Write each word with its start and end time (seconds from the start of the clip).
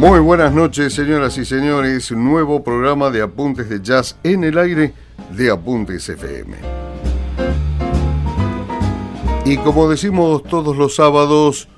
Muy 0.00 0.18
buenas 0.18 0.54
noches, 0.54 0.94
señoras 0.94 1.36
y 1.36 1.44
señores. 1.44 2.10
Nuevo 2.10 2.64
programa 2.64 3.10
de 3.10 3.20
Apuntes 3.20 3.68
de 3.68 3.82
Jazz 3.82 4.16
en 4.22 4.44
el 4.44 4.56
aire 4.56 4.94
de 5.36 5.50
Apuntes 5.50 6.08
FM. 6.08 6.56
Y 9.44 9.58
como 9.58 9.90
decimos 9.90 10.42
todos 10.44 10.74
los 10.78 10.96
sábados, 10.96 11.68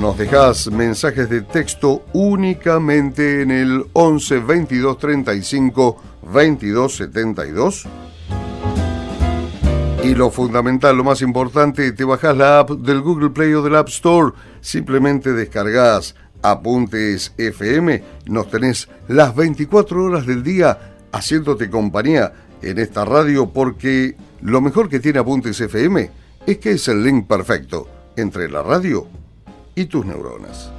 Nos 0.00 0.16
dejás 0.16 0.70
mensajes 0.70 1.28
de 1.28 1.42
texto 1.42 2.06
únicamente 2.14 3.42
en 3.42 3.50
el 3.50 3.84
11 3.92 4.38
22 4.38 4.96
35 4.96 6.02
22 6.32 6.96
72. 6.96 7.86
Y 10.02 10.14
lo 10.14 10.30
fundamental, 10.30 10.96
lo 10.96 11.04
más 11.04 11.20
importante, 11.20 11.92
te 11.92 12.04
bajás 12.04 12.34
la 12.34 12.60
app 12.60 12.70
del 12.70 13.02
Google 13.02 13.28
Play 13.28 13.52
o 13.52 13.60
del 13.60 13.76
App 13.76 13.88
Store. 13.88 14.32
Simplemente 14.62 15.34
descargas 15.34 16.14
Apuntes 16.42 17.32
FM, 17.36 18.02
nos 18.26 18.50
tenés 18.50 18.88
las 19.08 19.34
24 19.34 20.04
horas 20.04 20.26
del 20.26 20.42
día 20.42 20.96
haciéndote 21.12 21.70
compañía 21.70 22.32
en 22.62 22.78
esta 22.78 23.04
radio 23.04 23.50
porque 23.50 24.16
lo 24.42 24.60
mejor 24.60 24.88
que 24.88 25.00
tiene 25.00 25.18
Apuntes 25.18 25.60
FM 25.60 26.10
es 26.46 26.58
que 26.58 26.72
es 26.72 26.88
el 26.88 27.04
link 27.04 27.26
perfecto 27.26 27.88
entre 28.16 28.50
la 28.50 28.62
radio 28.62 29.06
y 29.74 29.84
tus 29.86 30.04
neuronas. 30.04 30.70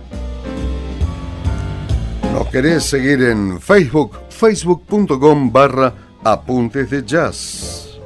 ¿Nos 2.34 2.48
querés 2.48 2.84
seguir 2.84 3.22
en 3.23 3.59
Facebook? 3.59 4.18
facebook.com 4.30 5.52
barra 5.52 5.94
Apuntes 6.23 6.90
de 6.90 7.03
Jazz. 7.03 8.00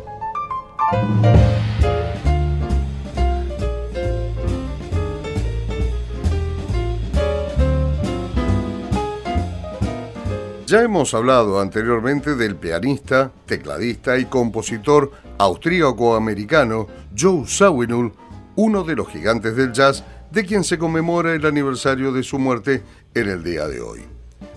Ya 10.66 10.82
hemos 10.82 11.14
hablado 11.14 11.60
anteriormente 11.60 12.36
del 12.36 12.56
pianista, 12.56 13.32
tecladista 13.46 14.18
y 14.18 14.26
compositor 14.26 15.12
austríaco-americano 15.38 16.88
Joe 17.16 17.44
Zawinul, 17.46 18.14
uno 18.56 18.84
de 18.84 18.96
los 18.96 19.08
gigantes 19.10 19.56
del 19.56 19.74
jazz 19.74 20.04
de 20.32 20.44
quien 20.44 20.64
se 20.64 20.80
conmemora 20.80 21.36
el 21.36 21.46
aniversario 21.46 22.12
de 22.12 22.24
su 22.24 22.40
muerte 22.40 22.82
en 23.14 23.30
el 23.30 23.44
día 23.44 23.68
de 23.68 23.80
hoy. 23.80 24.06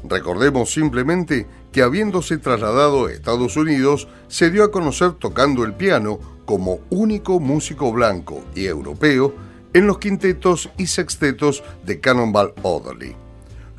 Recordemos 0.03 0.73
simplemente 0.73 1.47
que 1.73 1.83
habiéndose 1.83 2.39
trasladado 2.39 3.05
a 3.05 3.12
Estados 3.12 3.59
Unidos, 3.59 4.09
se 4.28 4.50
dio 4.50 4.65
a 4.65 4.70
conocer 4.70 5.12
tocando 5.12 5.62
el 5.62 5.75
piano 5.75 6.20
como 6.47 6.78
único 6.89 7.39
músico 7.39 7.93
blanco 7.93 8.43
y 8.55 8.65
europeo 8.65 9.34
en 9.75 9.87
los 9.87 9.98
quintetos 9.98 10.70
y 10.78 10.87
sextetos 10.87 11.62
de 11.84 12.00
Cannonball 12.00 12.55
Adderley. 12.65 13.28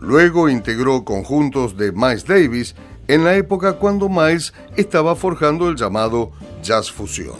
Luego 0.01 0.49
integró 0.49 1.03
conjuntos 1.03 1.77
de 1.77 1.91
Miles 1.91 2.25
Davis 2.25 2.75
en 3.07 3.23
la 3.23 3.35
época 3.35 3.73
cuando 3.73 4.07
Miles 4.07 4.53
estaba 4.77 5.15
forjando 5.15 5.69
el 5.69 5.75
llamado 5.75 6.31
jazz 6.63 6.91
fusión. 6.91 7.37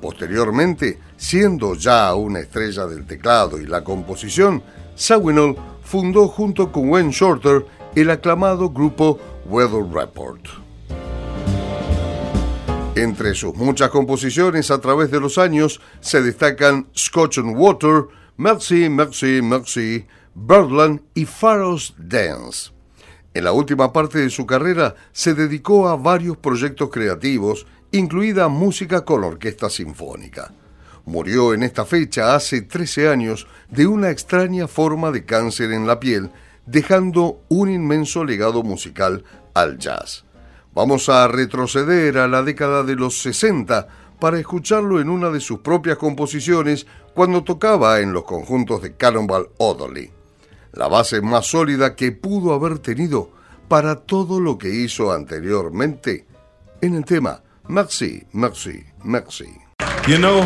Posteriormente, 0.00 0.98
siendo 1.16 1.74
ya 1.74 2.14
una 2.14 2.40
estrella 2.40 2.86
del 2.86 3.06
teclado 3.06 3.58
y 3.58 3.66
la 3.66 3.82
composición, 3.82 4.62
Sawinul 4.94 5.56
fundó 5.82 6.28
junto 6.28 6.70
con 6.70 6.90
Wayne 6.90 7.12
Shorter 7.12 7.64
el 7.94 8.10
aclamado 8.10 8.70
grupo 8.70 9.18
Weather 9.46 9.84
Report. 9.90 10.40
Entre 12.94 13.34
sus 13.34 13.54
muchas 13.54 13.90
composiciones 13.90 14.70
a 14.70 14.80
través 14.80 15.10
de 15.10 15.20
los 15.20 15.38
años 15.38 15.80
se 16.00 16.22
destacan 16.22 16.88
Scotch 16.96 17.38
and 17.38 17.56
Water, 17.56 18.04
Merci, 18.38 18.88
Merci, 18.88 19.40
Merci, 19.42 20.06
Birdland 20.38 21.00
y 21.14 21.24
Pharaoh's 21.24 21.94
Dance. 21.96 22.70
En 23.32 23.44
la 23.44 23.52
última 23.52 23.90
parte 23.90 24.18
de 24.18 24.28
su 24.28 24.44
carrera 24.44 24.94
se 25.10 25.32
dedicó 25.32 25.88
a 25.88 25.96
varios 25.96 26.36
proyectos 26.36 26.90
creativos, 26.90 27.66
incluida 27.90 28.48
música 28.48 29.02
con 29.02 29.24
orquesta 29.24 29.70
sinfónica. 29.70 30.52
Murió 31.06 31.54
en 31.54 31.62
esta 31.62 31.86
fecha 31.86 32.34
hace 32.34 32.60
13 32.60 33.08
años 33.08 33.46
de 33.70 33.86
una 33.86 34.10
extraña 34.10 34.68
forma 34.68 35.10
de 35.10 35.24
cáncer 35.24 35.72
en 35.72 35.86
la 35.86 35.98
piel, 35.98 36.30
dejando 36.66 37.40
un 37.48 37.70
inmenso 37.70 38.22
legado 38.22 38.62
musical 38.62 39.24
al 39.54 39.78
jazz. 39.78 40.26
Vamos 40.74 41.08
a 41.08 41.26
retroceder 41.28 42.18
a 42.18 42.28
la 42.28 42.42
década 42.42 42.82
de 42.82 42.94
los 42.94 43.22
60 43.22 43.88
para 44.20 44.38
escucharlo 44.38 45.00
en 45.00 45.08
una 45.08 45.30
de 45.30 45.40
sus 45.40 45.60
propias 45.60 45.96
composiciones 45.96 46.86
cuando 47.14 47.42
tocaba 47.42 48.00
en 48.00 48.12
los 48.12 48.24
conjuntos 48.24 48.82
de 48.82 48.96
Cannonball 48.96 49.48
Adderley 49.58 50.12
la 50.76 50.88
base 50.88 51.20
más 51.20 51.46
sólida 51.46 51.94
que 51.96 52.12
pudo 52.12 52.52
haber 52.54 52.78
tenido 52.78 53.30
para 53.68 53.96
todo 53.96 54.40
lo 54.40 54.58
que 54.58 54.68
hizo 54.68 55.12
anteriormente 55.12 56.26
en 56.80 56.94
el 56.94 57.04
tema 57.04 57.42
Merci, 57.68 58.22
Merci, 58.32 58.84
Merci. 59.02 59.48
You 60.06 60.18
know, 60.18 60.44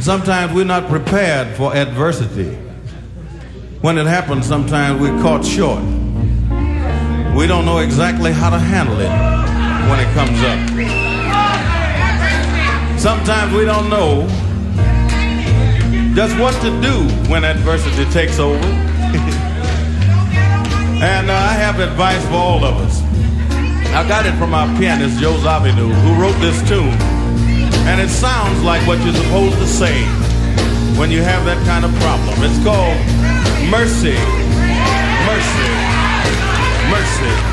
sometimes 0.00 0.52
we're 0.52 0.64
not 0.64 0.88
prepared 0.88 1.56
for 1.56 1.72
adversity. 1.76 2.56
When 3.82 3.98
it 3.98 4.06
happens, 4.08 4.46
sometimes 4.46 5.00
we're 5.00 5.16
caught 5.22 5.44
short. 5.44 5.80
We 7.36 7.46
don't 7.46 7.64
know 7.64 7.78
exactly 7.78 8.32
how 8.32 8.50
to 8.50 8.58
handle 8.58 8.98
it 8.98 9.12
when 9.88 10.00
it 10.00 10.12
comes 10.12 10.42
up. 10.42 10.58
Sometimes 12.98 13.54
we 13.54 13.64
don't 13.64 13.88
know 13.88 14.26
just 16.14 16.38
what 16.38 16.54
to 16.62 16.70
do 16.80 17.02
when 17.30 17.44
adversity 17.44 18.04
takes 18.10 18.38
over. 18.38 18.58
and 21.02 21.30
uh, 21.30 21.34
I 21.34 21.52
have 21.54 21.80
advice 21.80 22.24
for 22.26 22.34
all 22.34 22.64
of 22.64 22.76
us. 22.76 23.02
I 23.94 24.06
got 24.06 24.26
it 24.26 24.34
from 24.38 24.54
our 24.54 24.66
pianist, 24.78 25.18
Joe 25.20 25.34
Zavinu, 25.34 25.90
who 26.02 26.20
wrote 26.20 26.38
this 26.40 26.60
tune. 26.68 26.94
And 27.88 28.00
it 28.00 28.10
sounds 28.10 28.62
like 28.62 28.86
what 28.86 29.02
you're 29.04 29.14
supposed 29.14 29.56
to 29.56 29.66
say 29.66 30.04
when 30.98 31.10
you 31.10 31.22
have 31.22 31.44
that 31.46 31.64
kind 31.66 31.84
of 31.84 31.94
problem. 32.02 32.36
It's 32.42 32.62
called 32.62 32.98
mercy, 33.70 34.18
mercy, 35.24 35.70
mercy. 36.90 37.28
mercy, 37.32 37.47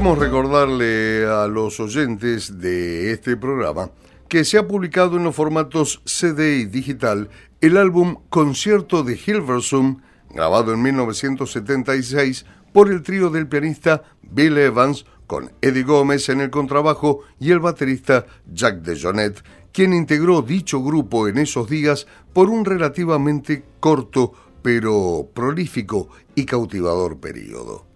Queremos 0.00 0.18
recordarle 0.18 1.26
a 1.26 1.46
los 1.46 1.78
oyentes 1.78 2.58
de 2.58 3.12
este 3.12 3.36
programa 3.36 3.90
que 4.30 4.46
se 4.46 4.56
ha 4.56 4.66
publicado 4.66 5.18
en 5.18 5.24
los 5.24 5.36
formatos 5.36 6.00
CD 6.06 6.56
y 6.56 6.64
digital 6.64 7.28
el 7.60 7.76
álbum 7.76 8.16
Concierto 8.30 9.02
de 9.02 9.20
Hilversum, 9.22 10.00
grabado 10.30 10.72
en 10.72 10.80
1976 10.80 12.46
por 12.72 12.90
el 12.90 13.02
trío 13.02 13.28
del 13.28 13.46
pianista 13.46 14.02
Bill 14.22 14.56
Evans, 14.56 15.04
con 15.26 15.52
Eddie 15.60 15.82
Gómez 15.82 16.30
en 16.30 16.40
el 16.40 16.48
contrabajo 16.48 17.20
y 17.38 17.50
el 17.50 17.60
baterista 17.60 18.24
Jack 18.50 18.76
DeJohnette, 18.76 19.44
quien 19.70 19.92
integró 19.92 20.40
dicho 20.40 20.82
grupo 20.82 21.28
en 21.28 21.36
esos 21.36 21.68
días 21.68 22.06
por 22.32 22.48
un 22.48 22.64
relativamente 22.64 23.64
corto 23.80 24.32
pero 24.62 25.28
prolífico 25.34 26.08
y 26.34 26.46
cautivador 26.46 27.20
periodo. 27.20 27.89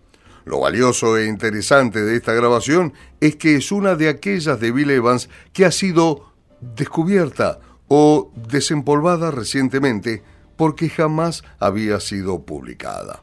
Lo 0.44 0.60
valioso 0.60 1.16
e 1.16 1.26
interesante 1.26 2.02
de 2.02 2.16
esta 2.16 2.34
grabación 2.34 2.92
es 3.20 3.36
que 3.36 3.56
es 3.56 3.72
una 3.72 3.94
de 3.94 4.08
aquellas 4.08 4.60
de 4.60 4.72
Bill 4.72 4.90
Evans 4.90 5.30
que 5.52 5.64
ha 5.64 5.70
sido 5.70 6.32
descubierta 6.60 7.60
o 7.88 8.30
desempolvada 8.48 9.30
recientemente 9.30 10.22
porque 10.56 10.88
jamás 10.88 11.44
había 11.58 11.98
sido 12.00 12.42
publicada. 12.42 13.22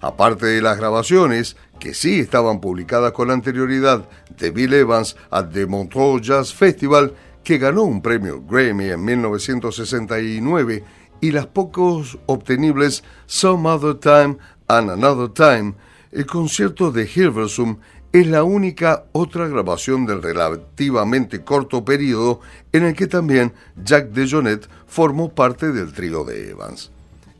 Aparte 0.00 0.46
de 0.46 0.62
las 0.62 0.78
grabaciones, 0.78 1.56
que 1.80 1.94
sí 1.94 2.20
estaban 2.20 2.60
publicadas 2.60 3.12
con 3.12 3.30
anterioridad, 3.30 4.08
de 4.38 4.50
Bill 4.50 4.74
Evans 4.74 5.16
at 5.30 5.46
the 5.52 5.66
Montreux 5.66 6.22
Jazz 6.22 6.54
Festival, 6.54 7.14
que 7.42 7.58
ganó 7.58 7.82
un 7.82 8.00
premio 8.00 8.42
Grammy 8.42 8.90
en 8.90 9.04
1969, 9.04 10.84
y 11.20 11.32
las 11.32 11.46
pocos 11.46 12.18
obtenibles 12.26 13.02
Some 13.26 13.68
Other 13.68 13.94
Time 13.94 14.36
and 14.68 14.90
Another 14.90 15.30
Time, 15.30 15.74
el 16.12 16.26
concierto 16.26 16.90
de 16.90 17.08
Hilversum 17.12 17.78
es 18.12 18.26
la 18.26 18.42
única 18.42 19.04
otra 19.12 19.46
grabación 19.48 20.06
del 20.06 20.22
relativamente 20.22 21.44
corto 21.44 21.84
periodo 21.84 22.40
en 22.72 22.84
el 22.84 22.94
que 22.94 23.06
también 23.06 23.52
Jack 23.84 24.10
DeJohnette 24.10 24.68
formó 24.86 25.34
parte 25.34 25.72
del 25.72 25.92
trío 25.92 26.24
de 26.24 26.50
Evans. 26.50 26.90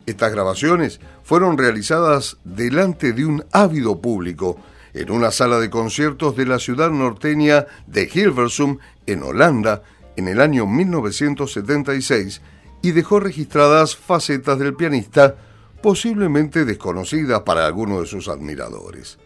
Estas 0.05 0.33
grabaciones 0.33 1.01
fueron 1.25 1.57
realizadas 1.57 2.37
delante 2.45 3.13
de 3.13 3.25
un 3.25 3.45
ávido 3.53 4.01
público 4.01 4.59
en 4.95 5.11
una 5.11 5.31
sala 5.31 5.59
de 5.59 5.71
conciertos 5.71 6.37
de 6.37 6.47
la 6.47 6.59
ciudad 6.59 6.91
norteña 6.91 7.67
de 7.87 8.11
Hilversum, 8.13 8.79
en 9.07 9.23
Holanda, 9.23 9.83
en 10.17 10.29
el 10.29 10.41
año 10.41 10.67
1976 10.67 12.43
y 12.83 12.93
dejó 12.93 13.21
registradas 13.21 13.97
facetas 13.97 14.59
del 14.59 14.75
pianista 14.75 15.37
posiblemente 15.83 16.65
desconocidas 16.65 17.43
para 17.43 17.67
algunos 17.67 18.01
de 18.01 18.07
sus 18.07 18.29
admiradores. 18.29 19.19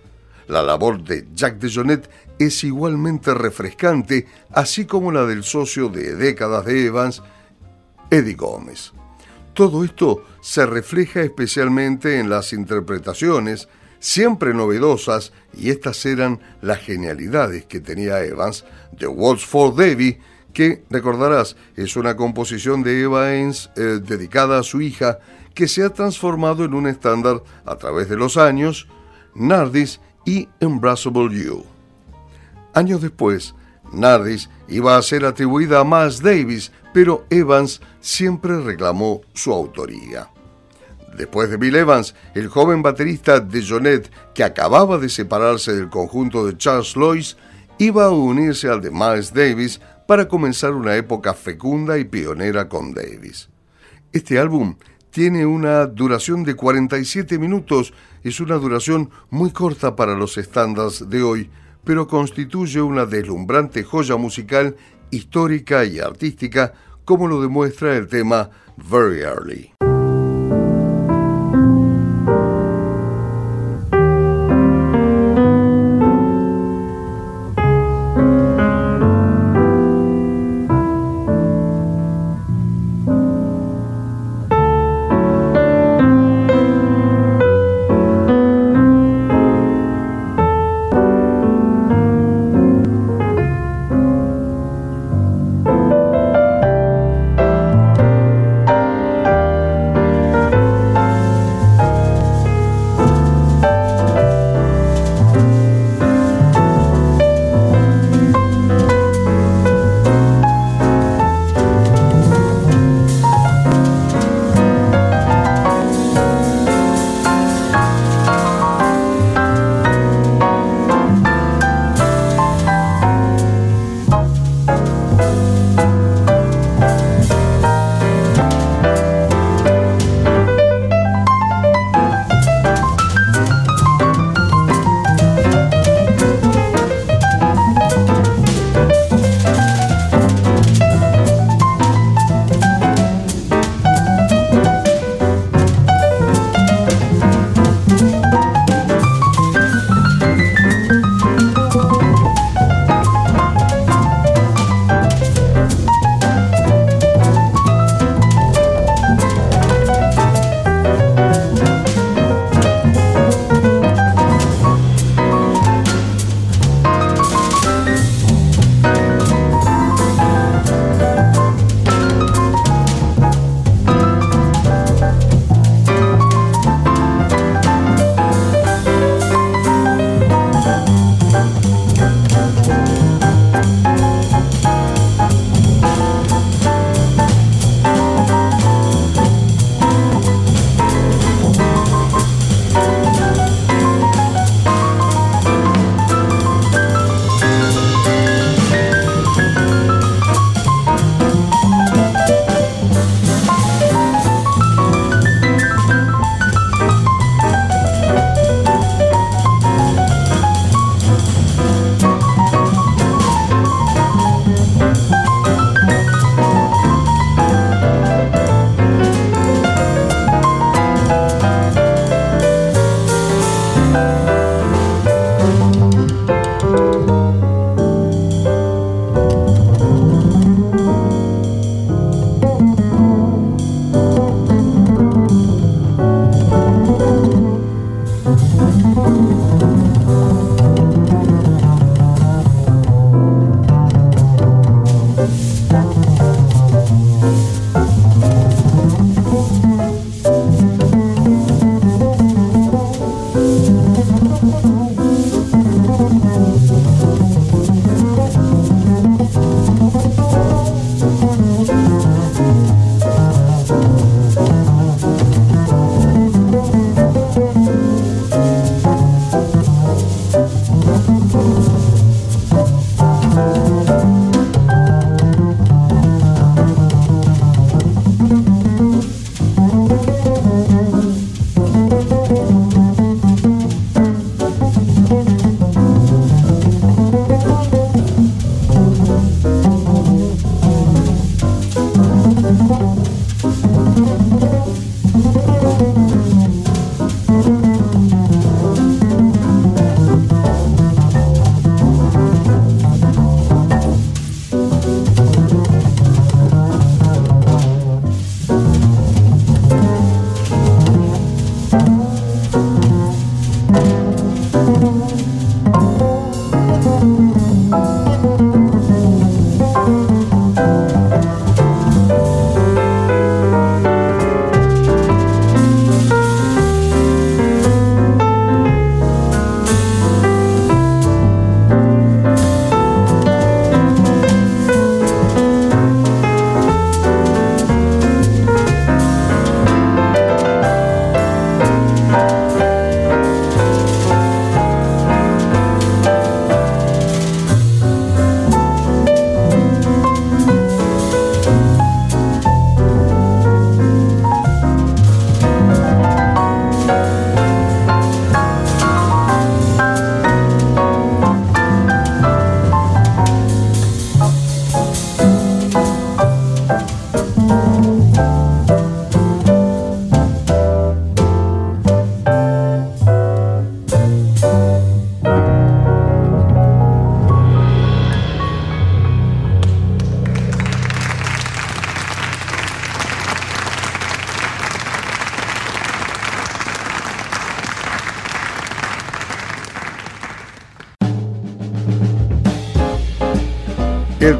La 0.48 0.62
labor 0.62 1.02
de 1.02 1.26
Jack 1.34 1.58
DeJohnette 1.58 2.10
es 2.38 2.64
igualmente 2.64 3.32
refrescante, 3.32 4.26
así 4.50 4.84
como 4.84 5.12
la 5.12 5.24
del 5.24 5.44
socio 5.44 5.88
de 5.88 6.14
décadas 6.16 6.64
de 6.66 6.86
Evans, 6.86 7.22
Eddie 8.10 8.34
Gómez. 8.34 8.92
Todo 9.54 9.84
esto 9.84 10.24
se 10.40 10.66
refleja 10.66 11.20
especialmente 11.20 12.18
en 12.18 12.28
las 12.28 12.52
interpretaciones, 12.52 13.68
siempre 14.00 14.54
novedosas, 14.54 15.32
y 15.54 15.70
estas 15.70 16.04
eran 16.06 16.40
las 16.60 16.80
genialidades 16.80 17.66
que 17.66 17.80
tenía 17.80 18.24
Evans, 18.24 18.64
de 18.98 19.06
Waltz 19.06 19.44
for 19.44 19.74
Debbie, 19.74 20.20
que, 20.52 20.84
recordarás, 20.90 21.56
es 21.76 21.96
una 21.96 22.16
composición 22.16 22.82
de 22.82 23.02
Evans 23.02 23.70
eh, 23.76 24.00
dedicada 24.02 24.58
a 24.58 24.62
su 24.62 24.80
hija, 24.80 25.18
que 25.54 25.68
se 25.68 25.84
ha 25.84 25.90
transformado 25.90 26.64
en 26.64 26.74
un 26.74 26.86
estándar 26.86 27.42
a 27.64 27.76
través 27.76 28.08
de 28.08 28.16
los 28.16 28.36
años, 28.36 28.88
Nardis 29.34 30.00
y 30.24 30.48
Embraceable 30.60 31.36
You. 31.36 31.64
Años 32.74 33.02
después, 33.02 33.54
Nardis 33.92 34.48
iba 34.68 34.96
a 34.96 35.02
ser 35.02 35.24
atribuida 35.24 35.80
a 35.80 35.84
Miles 35.84 36.22
Davis, 36.22 36.72
pero 36.94 37.26
Evans 37.30 37.80
siempre 38.00 38.60
reclamó 38.60 39.20
su 39.34 39.52
autoría. 39.52 40.28
Después 41.16 41.50
de 41.50 41.58
Bill 41.58 41.76
Evans, 41.76 42.14
el 42.34 42.48
joven 42.48 42.82
baterista 42.82 43.38
de 43.40 43.66
Jonet, 43.66 44.10
que 44.34 44.44
acababa 44.44 44.96
de 44.96 45.10
separarse 45.10 45.74
del 45.74 45.90
conjunto 45.90 46.46
de 46.46 46.56
Charles 46.56 46.96
Lois, 46.96 47.36
iba 47.78 48.06
a 48.06 48.10
unirse 48.10 48.68
al 48.68 48.80
de 48.80 48.90
Miles 48.90 49.34
Davis 49.34 49.80
para 50.06 50.26
comenzar 50.26 50.72
una 50.72 50.96
época 50.96 51.34
fecunda 51.34 51.98
y 51.98 52.04
pionera 52.04 52.68
con 52.68 52.94
Davis. 52.94 53.50
Este 54.12 54.38
álbum 54.38 54.76
tiene 55.12 55.44
una 55.44 55.86
duración 55.86 56.42
de 56.42 56.56
47 56.56 57.38
minutos, 57.38 57.92
es 58.24 58.40
una 58.40 58.56
duración 58.56 59.10
muy 59.30 59.50
corta 59.50 59.94
para 59.94 60.16
los 60.16 60.38
estándares 60.38 61.08
de 61.08 61.22
hoy, 61.22 61.50
pero 61.84 62.08
constituye 62.08 62.80
una 62.80 63.04
deslumbrante 63.04 63.84
joya 63.84 64.16
musical, 64.16 64.74
histórica 65.10 65.84
y 65.84 66.00
artística, 66.00 66.72
como 67.04 67.28
lo 67.28 67.42
demuestra 67.42 67.94
el 67.94 68.08
tema 68.08 68.48
Very 68.76 69.20
Early. 69.20 69.91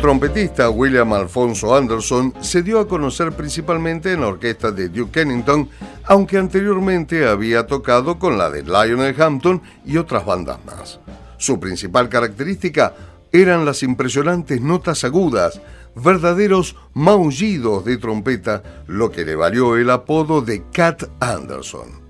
Trompetista 0.02 0.68
William 0.68 1.12
Alfonso 1.12 1.76
Anderson 1.76 2.34
se 2.40 2.64
dio 2.64 2.80
a 2.80 2.88
conocer 2.88 3.30
principalmente 3.30 4.12
en 4.12 4.22
la 4.22 4.26
orquesta 4.26 4.72
de 4.72 4.88
Duke 4.88 5.20
Ellington, 5.20 5.68
aunque 6.06 6.38
anteriormente 6.38 7.28
había 7.28 7.68
tocado 7.68 8.18
con 8.18 8.36
la 8.36 8.50
de 8.50 8.64
Lionel 8.64 9.14
Hampton 9.22 9.62
y 9.86 9.98
otras 9.98 10.26
bandas 10.26 10.58
más. 10.64 10.98
Su 11.38 11.60
principal 11.60 12.08
característica 12.08 12.94
eran 13.30 13.64
las 13.64 13.84
impresionantes 13.84 14.60
notas 14.60 15.04
agudas, 15.04 15.60
verdaderos 15.94 16.74
maullidos 16.94 17.84
de 17.84 17.96
trompeta, 17.96 18.82
lo 18.88 19.12
que 19.12 19.24
le 19.24 19.36
valió 19.36 19.76
el 19.76 19.88
apodo 19.88 20.42
de 20.42 20.64
Cat 20.72 21.04
Anderson 21.20 22.01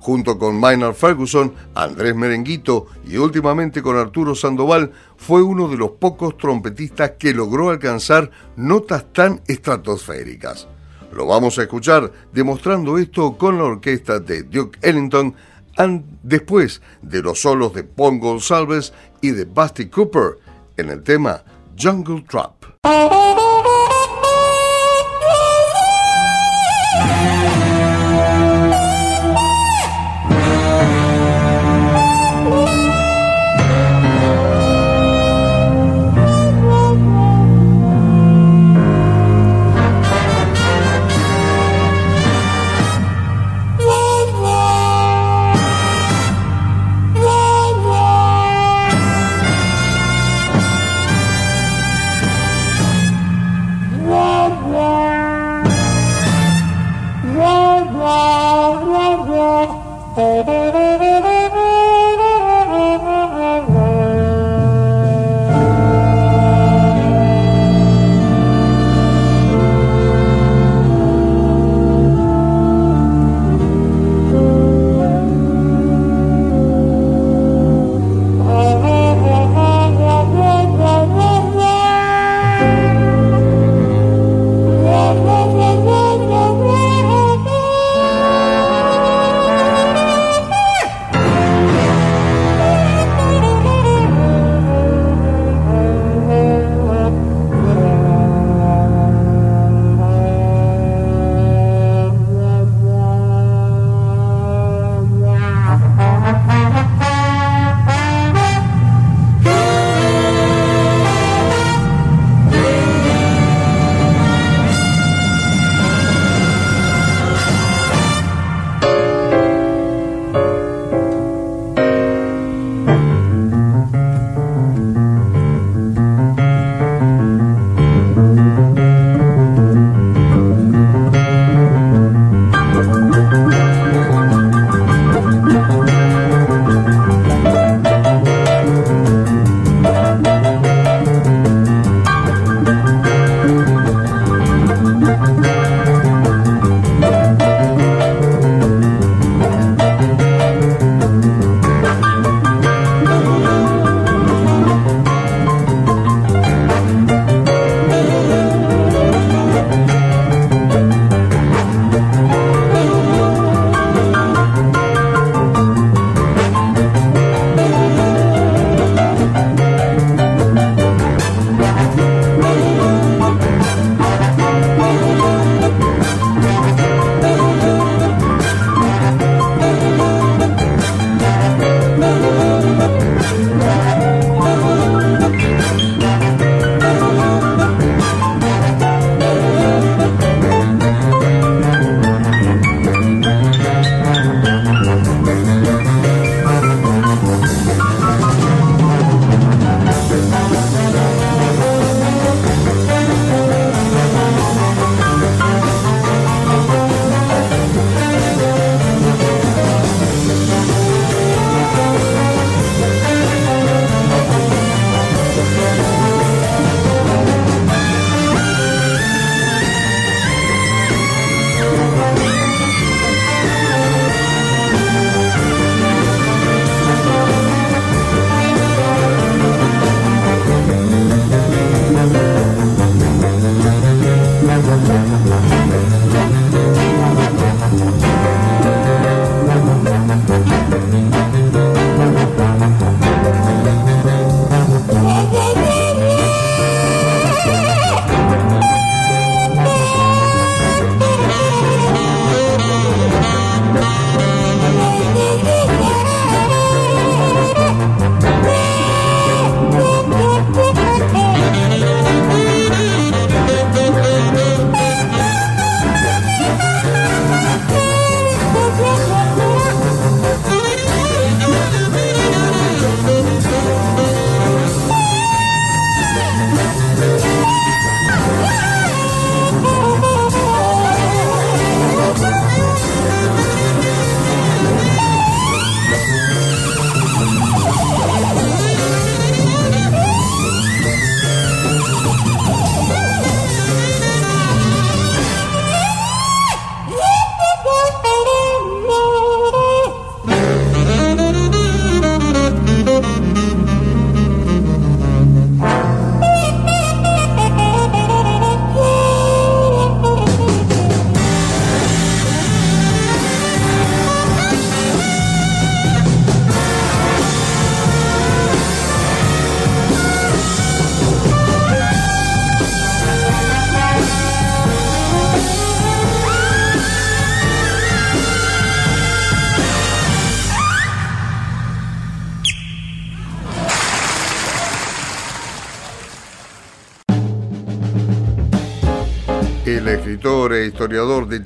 junto 0.00 0.38
con 0.38 0.58
Maynard 0.58 0.94
Ferguson, 0.94 1.54
Andrés 1.74 2.16
Merenguito 2.16 2.86
y 3.06 3.16
últimamente 3.18 3.82
con 3.82 3.96
Arturo 3.96 4.34
Sandoval, 4.34 4.90
fue 5.16 5.42
uno 5.42 5.68
de 5.68 5.76
los 5.76 5.92
pocos 5.92 6.36
trompetistas 6.36 7.12
que 7.18 7.32
logró 7.32 7.70
alcanzar 7.70 8.30
notas 8.56 9.12
tan 9.12 9.40
estratosféricas. 9.46 10.66
Lo 11.12 11.26
vamos 11.26 11.58
a 11.58 11.62
escuchar 11.62 12.10
demostrando 12.32 12.98
esto 12.98 13.36
con 13.36 13.58
la 13.58 13.64
orquesta 13.64 14.20
de 14.20 14.44
Duke 14.44 14.78
Ellington 14.82 15.34
después 16.22 16.82
de 17.02 17.22
los 17.22 17.40
solos 17.40 17.72
de 17.74 17.84
Paul 17.84 18.18
Gonsalves 18.18 18.92
y 19.20 19.30
de 19.30 19.44
Busty 19.44 19.88
Cooper 19.88 20.38
en 20.76 20.90
el 20.90 21.02
tema 21.02 21.42
Jungle 21.78 22.24
Trap. 22.28 23.49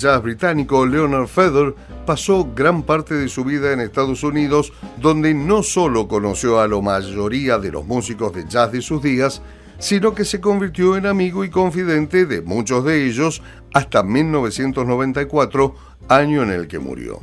Jazz 0.05 0.23
británico 0.23 0.85
Leonard 0.85 1.29
Feather 1.29 1.75
pasó 2.05 2.47
gran 2.55 2.83
parte 2.83 3.15
de 3.15 3.27
su 3.31 3.43
vida 3.43 3.73
en 3.73 3.81
Estados 3.81 4.23
Unidos, 4.23 4.71
donde 5.01 5.33
no 5.33 5.63
solo 5.63 6.09
conoció 6.09 6.61
a 6.61 6.69
la 6.69 6.79
mayoría 6.79 7.59
de 7.59 7.73
los 7.73 7.87
músicos 7.87 8.35
de 8.35 8.47
jazz 8.47 8.71
de 8.71 8.83
sus 8.83 9.03
días, 9.03 9.41
sino 9.79 10.15
que 10.15 10.27
se 10.27 10.43
convirtió 10.43 10.99
en 10.99 11.07
amigo 11.07 11.43
y 11.43 11.49
confidente 11.49 12.27
de 12.27 12.43
muchos 12.43 12.85
de 12.85 13.07
ellos 13.07 13.41
hasta 13.73 14.03
1994, 14.03 15.75
año 16.09 16.43
en 16.43 16.51
el 16.51 16.69
que 16.69 16.79
murió. 16.79 17.21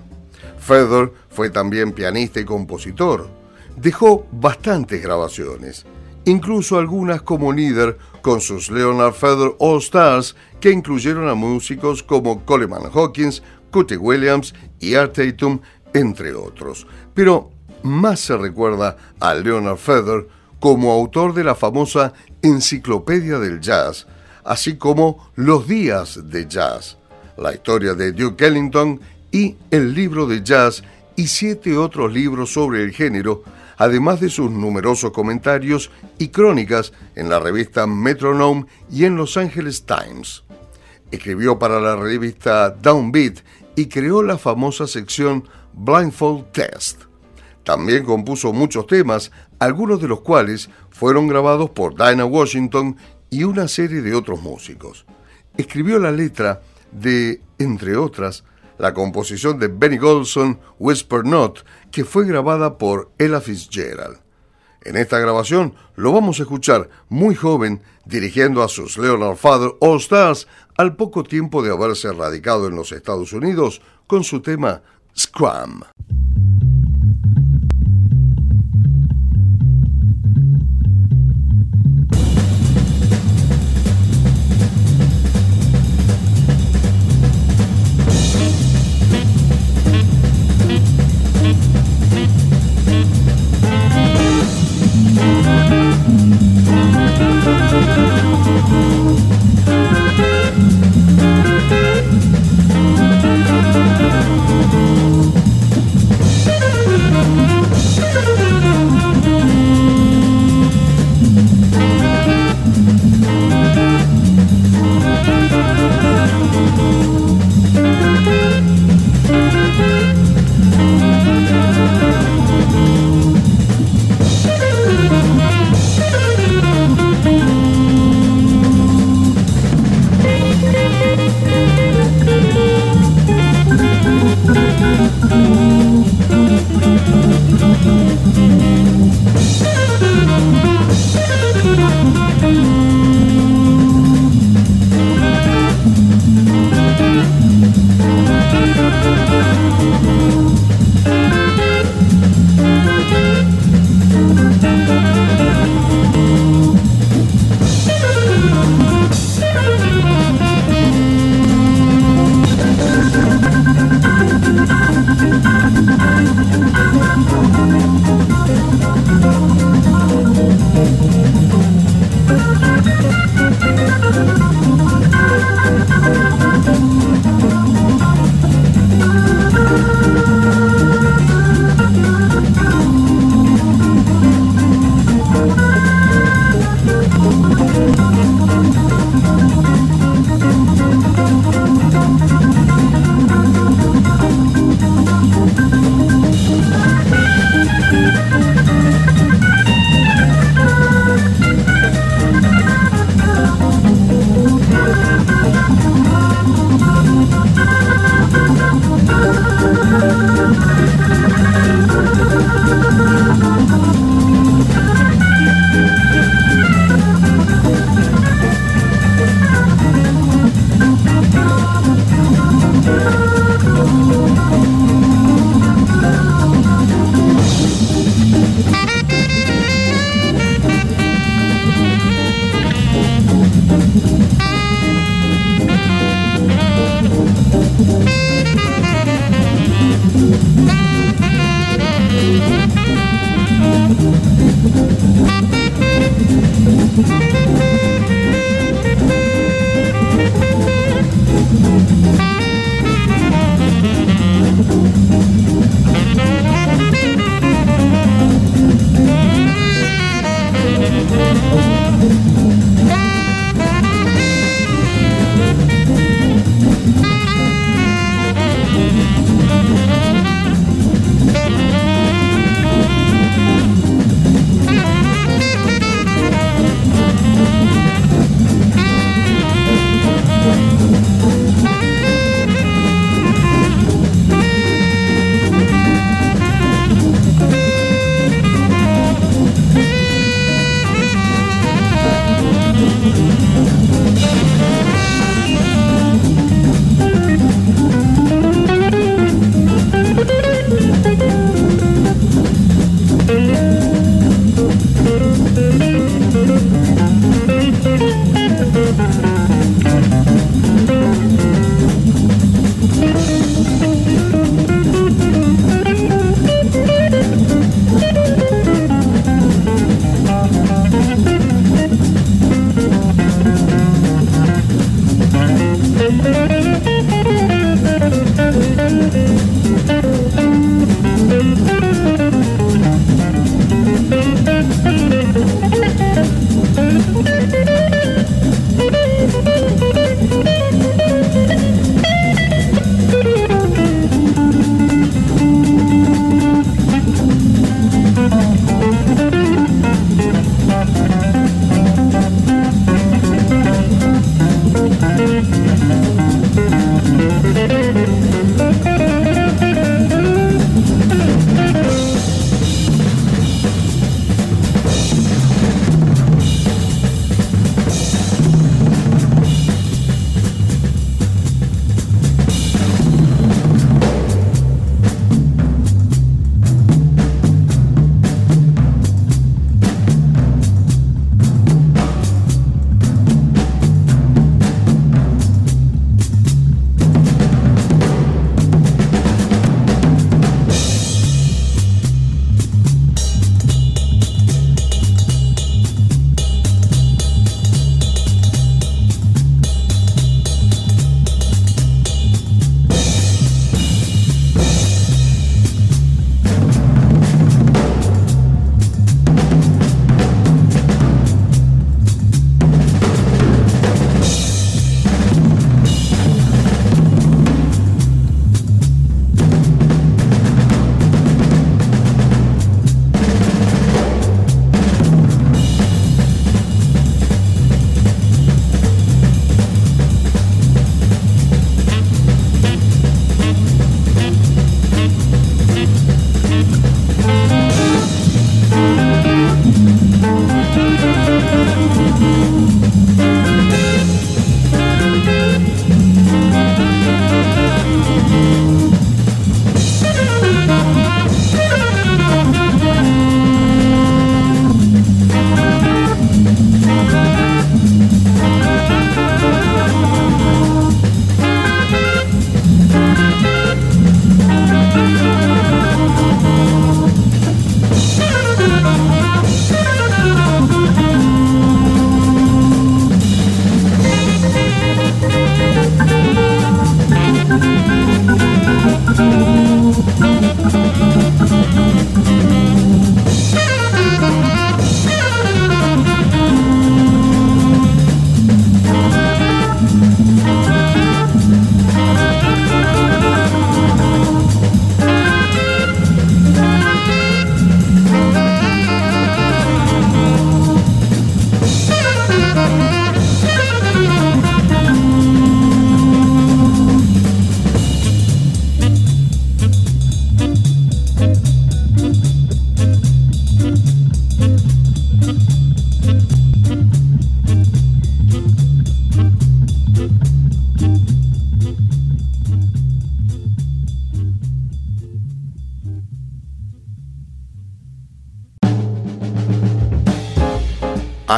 Feather 0.58 1.14
fue 1.30 1.52
también 1.52 1.92
pianista 1.92 2.40
y 2.40 2.46
compositor. 2.46 3.30
Dejó 3.76 4.26
bastantes 4.32 5.04
grabaciones, 5.04 5.86
incluso 6.26 6.78
algunas 6.78 7.22
como 7.22 7.52
líder 7.52 7.98
con 8.22 8.42
sus 8.42 8.70
Leonard 8.70 9.14
Feather 9.14 9.56
All 9.60 9.80
Stars, 9.80 10.36
que 10.60 10.72
incluyeron 10.72 11.28
a 11.28 11.36
músicos 11.36 12.04
como 12.04 12.46
Coleman 12.46 12.84
Hawkins, 12.94 13.42
Cootie 13.72 13.98
Williams 13.98 14.54
y 14.80 14.96
Art 14.96 15.14
Tatum, 15.14 15.60
entre 15.94 16.34
otros. 16.34 16.86
Pero 17.14 17.52
más 17.84 18.20
se 18.20 18.38
recuerda 18.38 18.98
a 19.20 19.34
Leonard 19.34 19.78
Feather 19.78 20.28
como 20.60 20.92
autor 20.92 21.34
de 21.34 21.44
la 21.44 21.56
famosa 21.56 22.14
Enciclopedia 22.42 23.40
del 23.40 23.60
Jazz, 23.60 24.08
así 24.44 24.78
como 24.78 25.32
Los 25.36 25.68
Días 25.68 26.20
de 26.30 26.48
Jazz, 26.48 26.98
la 27.38 27.54
historia 27.54 27.96
de 27.96 28.12
Duke 28.12 28.46
Ellington 28.46 29.00
y 29.32 29.56
el 29.72 29.94
libro 29.94 30.28
de 30.28 30.44
jazz 30.44 30.84
y 31.16 31.28
siete 31.28 31.78
otros 31.78 32.12
libros 32.12 32.54
sobre 32.54 32.84
el 32.84 32.92
género, 32.92 33.44
además 33.82 34.20
de 34.20 34.30
sus 34.30 34.52
numerosos 34.52 35.10
comentarios 35.10 35.90
y 36.20 36.28
crónicas 36.28 36.94
en 37.16 37.30
la 37.30 37.40
revista 37.40 37.88
Metronome 37.88 38.68
y 38.92 39.06
en 39.06 39.16
Los 39.16 39.38
Angeles 39.38 39.88
Times. 39.88 40.44
Escribió 41.10 41.58
para 41.58 41.82
la 41.82 41.96
revista 41.96 42.70
Downbeat 42.70 43.40
y 43.76 43.88
creó 43.88 44.22
la 44.22 44.38
famosa 44.38 44.86
sección 44.86 45.50
Blindfold 45.74 46.52
Test. 46.52 47.06
También 47.64 48.06
compuso 48.06 48.54
muchos 48.54 48.86
temas, 48.86 49.32
algunos 49.58 50.00
de 50.00 50.10
los 50.10 50.22
cuales 50.22 50.70
fueron 50.92 51.28
grabados 51.28 51.72
por 51.72 51.96
Dinah 51.96 52.26
Washington 52.26 52.98
y 53.32 53.46
una 53.46 53.68
serie 53.68 54.04
de 54.04 54.14
otros 54.14 54.44
músicos. 54.44 55.08
Escribió 55.58 55.98
la 55.98 56.12
letra 56.12 56.62
de, 56.92 57.42
entre 57.58 57.98
otras, 57.98 58.44
la 58.82 58.96
composición 58.96 59.60
de 59.60 59.68
Benny 59.68 59.98
Golson, 59.98 60.60
Whisper 60.80 61.24
Not, 61.24 61.64
que 61.92 62.04
fue 62.04 62.26
grabada 62.26 62.80
por 62.80 63.12
Ella 63.20 63.40
Fitzgerald. 63.40 64.18
En 64.84 64.98
esta 64.98 65.20
grabación 65.20 65.76
lo 65.96 66.12
vamos 66.12 66.40
a 66.40 66.44
escuchar 66.44 66.90
muy 67.08 67.36
joven 67.36 67.84
dirigiendo 68.06 68.64
a 68.64 68.68
sus 68.68 68.98
Leonard 68.98 69.36
Father 69.36 69.74
All 69.82 69.98
Stars 69.98 70.48
al 70.78 70.96
poco 70.96 71.24
tiempo 71.24 71.62
de 71.62 71.72
haberse 71.72 72.12
radicado 72.12 72.66
en 72.66 72.76
los 72.76 72.92
Estados 72.92 73.34
Unidos 73.34 73.84
con 74.08 74.24
su 74.24 74.42
tema 74.42 74.82
Scrum. 75.16 75.82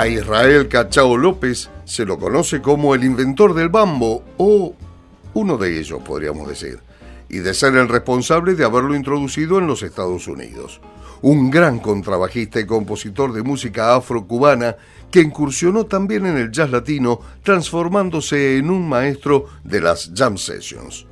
A 0.03 0.07
Israel 0.09 0.67
Cachao 0.67 1.15
López 1.15 1.69
se 1.85 2.03
lo 2.03 2.19
conoce 2.19 2.61
como 2.61 2.93
el 2.93 3.05
inventor 3.05 3.53
del 3.53 3.69
bambo, 3.69 4.21
o 4.35 4.75
uno 5.33 5.57
de 5.57 5.79
ellos, 5.79 6.01
podríamos 6.03 6.45
decir, 6.45 6.81
y 7.29 7.37
de 7.37 7.53
ser 7.53 7.75
el 7.75 7.87
responsable 7.87 8.55
de 8.55 8.65
haberlo 8.65 8.95
introducido 8.95 9.59
en 9.59 9.67
los 9.67 9.81
Estados 9.81 10.27
Unidos. 10.27 10.81
Un 11.21 11.49
gran 11.49 11.79
contrabajista 11.79 12.59
y 12.59 12.65
compositor 12.65 13.31
de 13.31 13.43
música 13.43 13.95
afro-cubana 13.95 14.75
que 15.09 15.21
incursionó 15.21 15.85
también 15.85 16.25
en 16.25 16.35
el 16.35 16.51
jazz 16.51 16.69
latino, 16.69 17.21
transformándose 17.41 18.57
en 18.57 18.71
un 18.71 18.89
maestro 18.89 19.45
de 19.63 19.79
las 19.79 20.11
jam 20.13 20.37
sessions. 20.37 21.07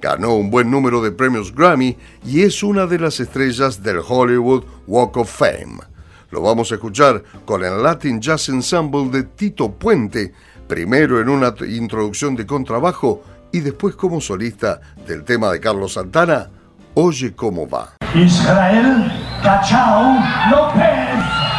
Ganó 0.00 0.36
un 0.36 0.52
buen 0.52 0.70
número 0.70 1.02
de 1.02 1.10
premios 1.10 1.52
Grammy 1.52 1.96
y 2.24 2.42
es 2.42 2.62
una 2.62 2.86
de 2.86 3.00
las 3.00 3.18
estrellas 3.18 3.82
del 3.82 3.98
Hollywood 4.06 4.62
Walk 4.86 5.16
of 5.16 5.36
Fame. 5.36 5.95
Lo 6.30 6.42
vamos 6.42 6.70
a 6.72 6.74
escuchar 6.76 7.22
con 7.44 7.64
el 7.64 7.82
Latin 7.82 8.20
Jazz 8.20 8.48
Ensemble 8.48 9.08
de 9.10 9.24
Tito 9.24 9.72
Puente, 9.72 10.32
primero 10.66 11.20
en 11.20 11.28
una 11.28 11.54
introducción 11.68 12.34
de 12.34 12.46
contrabajo 12.46 13.22
y 13.52 13.60
después 13.60 13.94
como 13.94 14.20
solista 14.20 14.80
del 15.06 15.24
tema 15.24 15.50
de 15.52 15.60
Carlos 15.60 15.94
Santana, 15.94 16.50
Oye 16.98 17.34
cómo 17.34 17.68
va. 17.68 17.92
Israel 18.14 19.12
Cachao 19.42 20.16
López. 20.50 21.55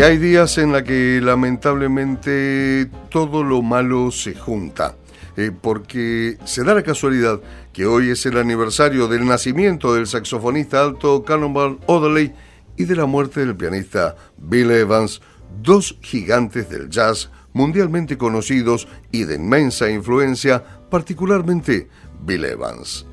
Y 0.00 0.02
hay 0.02 0.16
días 0.16 0.56
en 0.56 0.72
la 0.72 0.82
que 0.82 1.20
lamentablemente 1.22 2.88
todo 3.10 3.44
lo 3.44 3.60
malo 3.60 4.10
se 4.10 4.34
junta. 4.34 4.96
Eh, 5.36 5.50
porque 5.52 6.38
se 6.46 6.64
da 6.64 6.72
la 6.72 6.82
casualidad 6.82 7.38
que 7.74 7.84
hoy 7.84 8.08
es 8.08 8.24
el 8.24 8.38
aniversario 8.38 9.08
del 9.08 9.26
nacimiento 9.26 9.92
del 9.92 10.06
saxofonista 10.06 10.82
alto 10.82 11.22
Cannonball 11.22 11.80
Adderley 11.86 12.32
y 12.78 12.86
de 12.86 12.96
la 12.96 13.04
muerte 13.04 13.40
del 13.40 13.54
pianista 13.54 14.16
Bill 14.38 14.70
Evans, 14.70 15.20
dos 15.60 15.98
gigantes 16.00 16.70
del 16.70 16.88
jazz 16.88 17.30
mundialmente 17.52 18.16
conocidos 18.16 18.88
y 19.12 19.24
de 19.24 19.34
inmensa 19.34 19.90
influencia, 19.90 20.64
particularmente 20.88 21.90
Bill 22.22 22.46
Evans. 22.46 23.04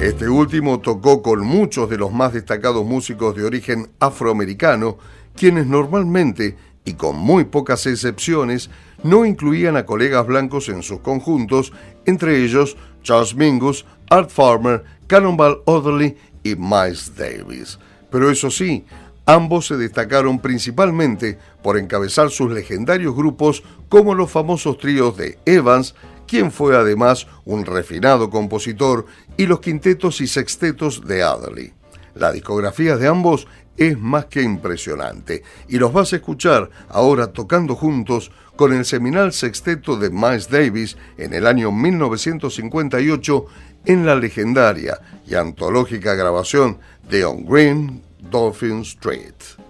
Este 0.00 0.28
último 0.28 0.78
tocó 0.78 1.22
con 1.22 1.44
muchos 1.44 1.90
de 1.90 1.98
los 1.98 2.12
más 2.12 2.32
destacados 2.32 2.86
músicos 2.86 3.34
de 3.34 3.42
origen 3.42 3.90
afroamericano, 3.98 4.96
quienes 5.34 5.66
normalmente, 5.66 6.56
y 6.84 6.92
con 6.92 7.16
muy 7.16 7.42
pocas 7.42 7.84
excepciones, 7.84 8.70
no 9.02 9.26
incluían 9.26 9.76
a 9.76 9.86
colegas 9.86 10.24
blancos 10.24 10.68
en 10.68 10.84
sus 10.84 11.00
conjuntos, 11.00 11.72
entre 12.06 12.44
ellos 12.44 12.76
Charles 13.02 13.34
Mingus, 13.34 13.86
Art 14.08 14.30
Farmer, 14.30 14.84
Cannonball 15.08 15.62
Adderley 15.66 16.16
y 16.44 16.54
Miles 16.54 17.16
Davis. 17.16 17.80
Pero 18.08 18.30
eso 18.30 18.52
sí, 18.52 18.86
ambos 19.26 19.66
se 19.66 19.76
destacaron 19.76 20.38
principalmente 20.38 21.38
por 21.60 21.76
encabezar 21.76 22.30
sus 22.30 22.52
legendarios 22.52 23.16
grupos 23.16 23.64
como 23.88 24.14
los 24.14 24.30
famosos 24.30 24.78
tríos 24.78 25.16
de 25.16 25.40
Evans, 25.44 25.96
quien 26.28 26.52
fue 26.52 26.76
además 26.76 27.26
un 27.44 27.64
refinado 27.64 28.30
compositor, 28.30 29.06
y 29.38 29.46
los 29.46 29.60
quintetos 29.60 30.20
y 30.20 30.26
sextetos 30.26 31.06
de 31.06 31.22
Adderley. 31.22 31.72
La 32.14 32.32
discografía 32.32 32.96
de 32.96 33.06
ambos 33.06 33.46
es 33.76 33.96
más 33.96 34.26
que 34.26 34.42
impresionante 34.42 35.44
y 35.68 35.78
los 35.78 35.92
vas 35.92 36.12
a 36.12 36.16
escuchar 36.16 36.68
ahora 36.88 37.28
tocando 37.28 37.76
juntos 37.76 38.32
con 38.56 38.72
el 38.72 38.84
seminal 38.84 39.32
sexteto 39.32 39.96
de 39.96 40.10
Miles 40.10 40.50
Davis 40.50 40.96
en 41.16 41.32
el 41.32 41.46
año 41.46 41.70
1958 41.70 43.46
en 43.86 44.04
la 44.04 44.16
legendaria 44.16 44.98
y 45.24 45.36
antológica 45.36 46.14
grabación 46.14 46.78
de 47.08 47.24
On 47.24 47.46
Green 47.46 48.02
Dolphin 48.18 48.80
Street. 48.80 49.67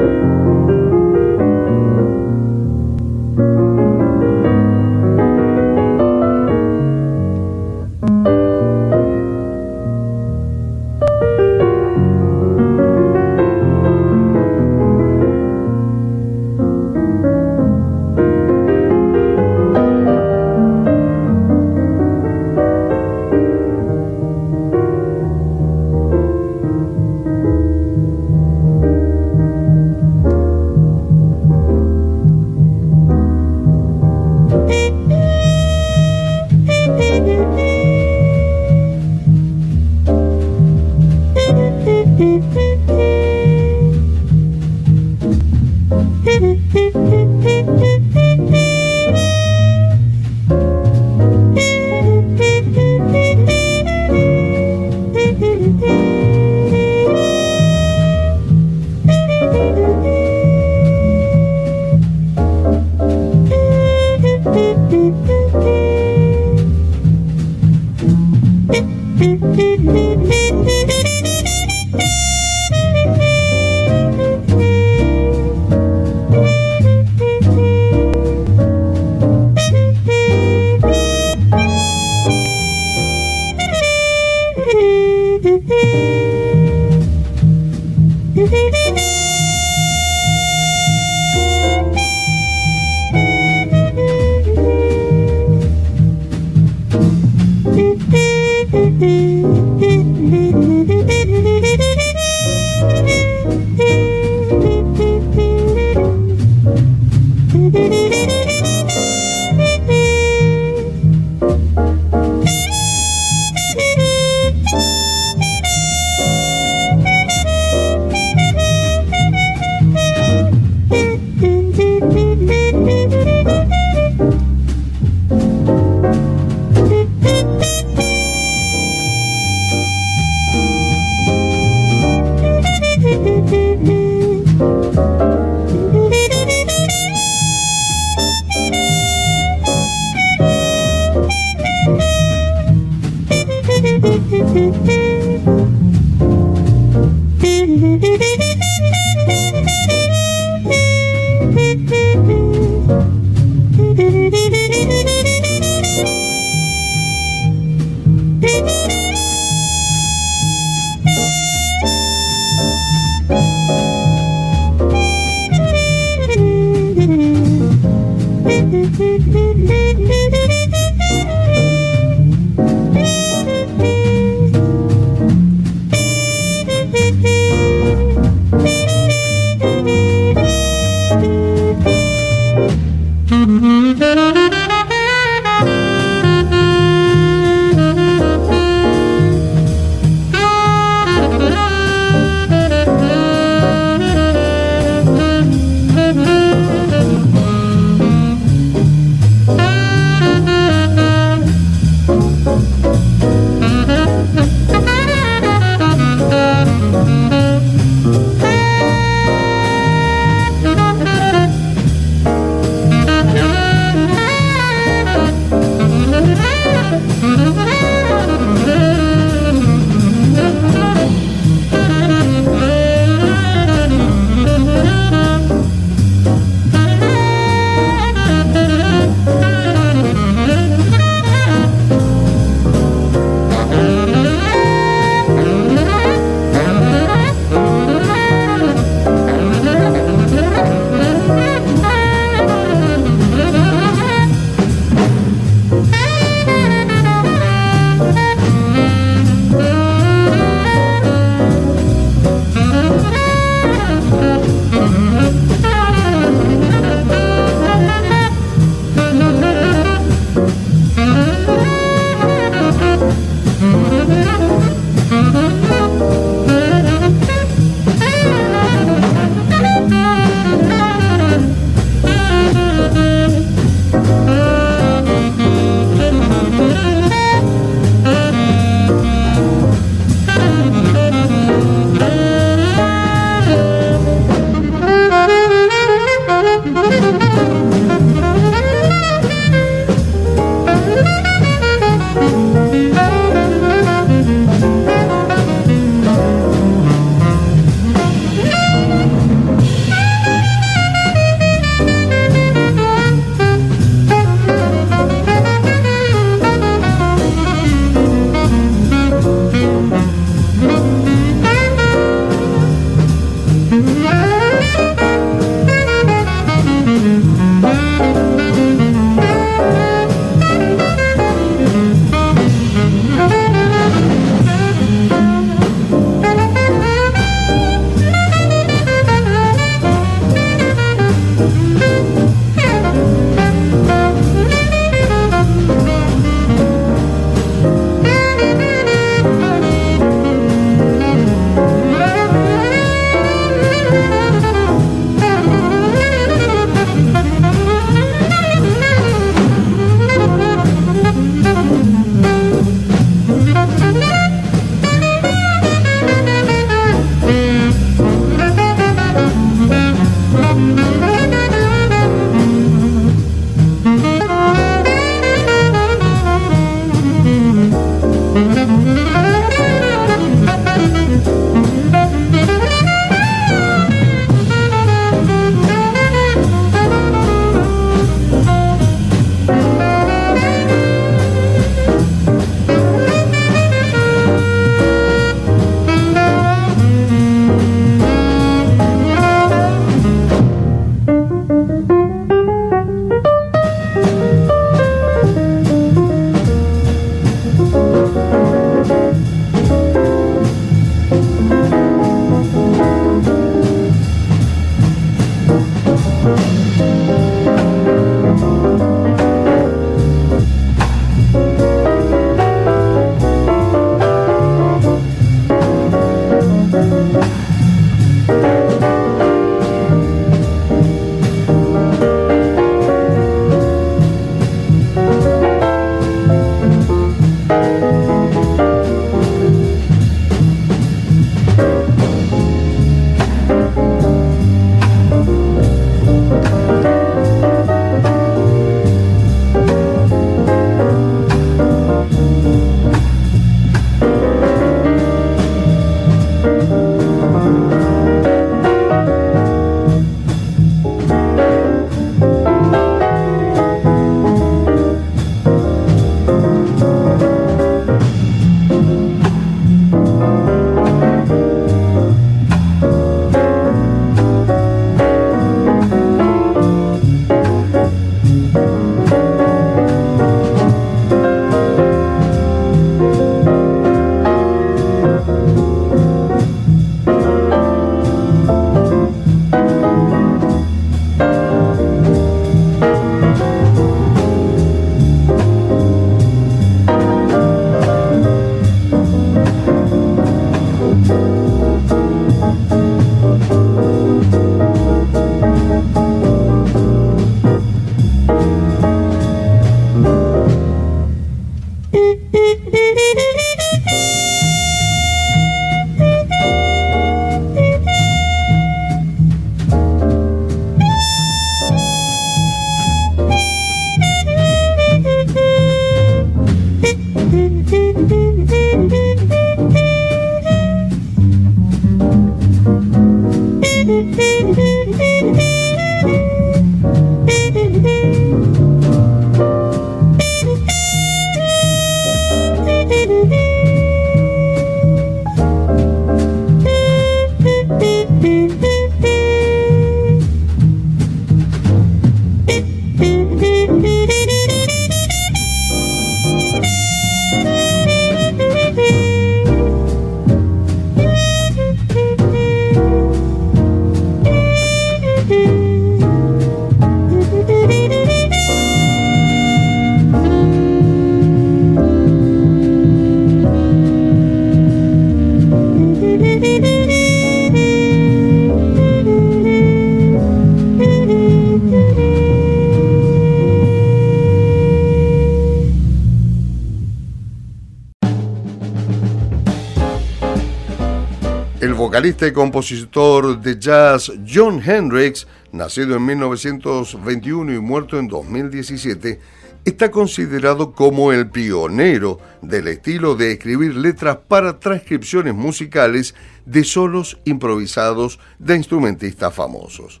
Vocalista 581.94 582.26
y 582.26 582.32
compositor 582.32 583.40
de 583.40 583.56
jazz 583.56 584.10
John 584.28 584.60
Hendricks, 584.60 585.28
nacido 585.52 585.94
en 585.94 586.04
1921 586.04 587.54
y 587.54 587.60
muerto 587.60 588.00
en 588.00 588.08
2017, 588.08 589.20
está 589.64 589.92
considerado 589.92 590.72
como 590.72 591.12
el 591.12 591.30
pionero 591.30 592.18
del 592.42 592.66
estilo 592.66 593.14
de 593.14 593.30
escribir 593.30 593.76
letras 593.76 594.18
para 594.26 594.58
transcripciones 594.58 595.36
musicales 595.36 596.16
de 596.46 596.64
solos 596.64 597.16
improvisados 597.26 598.18
de 598.40 598.56
instrumentistas 598.56 599.32
famosos. 599.32 600.00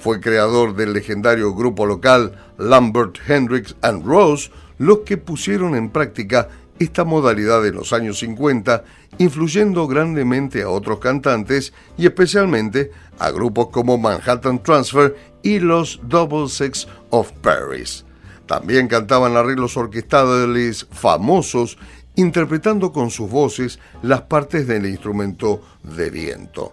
Fue 0.00 0.20
creador 0.20 0.74
del 0.74 0.92
legendario 0.92 1.54
grupo 1.54 1.86
local 1.86 2.32
Lambert 2.58 3.16
Hendricks 3.28 3.76
and 3.82 4.04
Rose, 4.04 4.50
los 4.78 4.98
que 5.06 5.16
pusieron 5.16 5.76
en 5.76 5.90
práctica 5.90 6.48
esta 6.78 7.04
modalidad 7.04 7.66
en 7.66 7.74
los 7.74 7.92
años 7.92 8.18
50, 8.20 8.84
influyendo 9.18 9.86
grandemente 9.86 10.62
a 10.62 10.68
otros 10.68 10.98
cantantes 10.98 11.72
y 11.96 12.06
especialmente 12.06 12.90
a 13.18 13.30
grupos 13.30 13.68
como 13.68 13.98
Manhattan 13.98 14.62
Transfer 14.62 15.16
y 15.42 15.58
los 15.58 16.00
Double 16.04 16.48
Six 16.48 16.86
of 17.10 17.32
Paris. 17.42 18.04
También 18.46 18.88
cantaban 18.88 19.36
arreglos 19.36 19.76
orquestales 19.76 20.86
famosos, 20.90 21.78
interpretando 22.16 22.92
con 22.92 23.10
sus 23.10 23.30
voces 23.30 23.78
las 24.02 24.22
partes 24.22 24.66
del 24.66 24.86
instrumento 24.86 25.62
de 25.82 26.10
viento. 26.10 26.72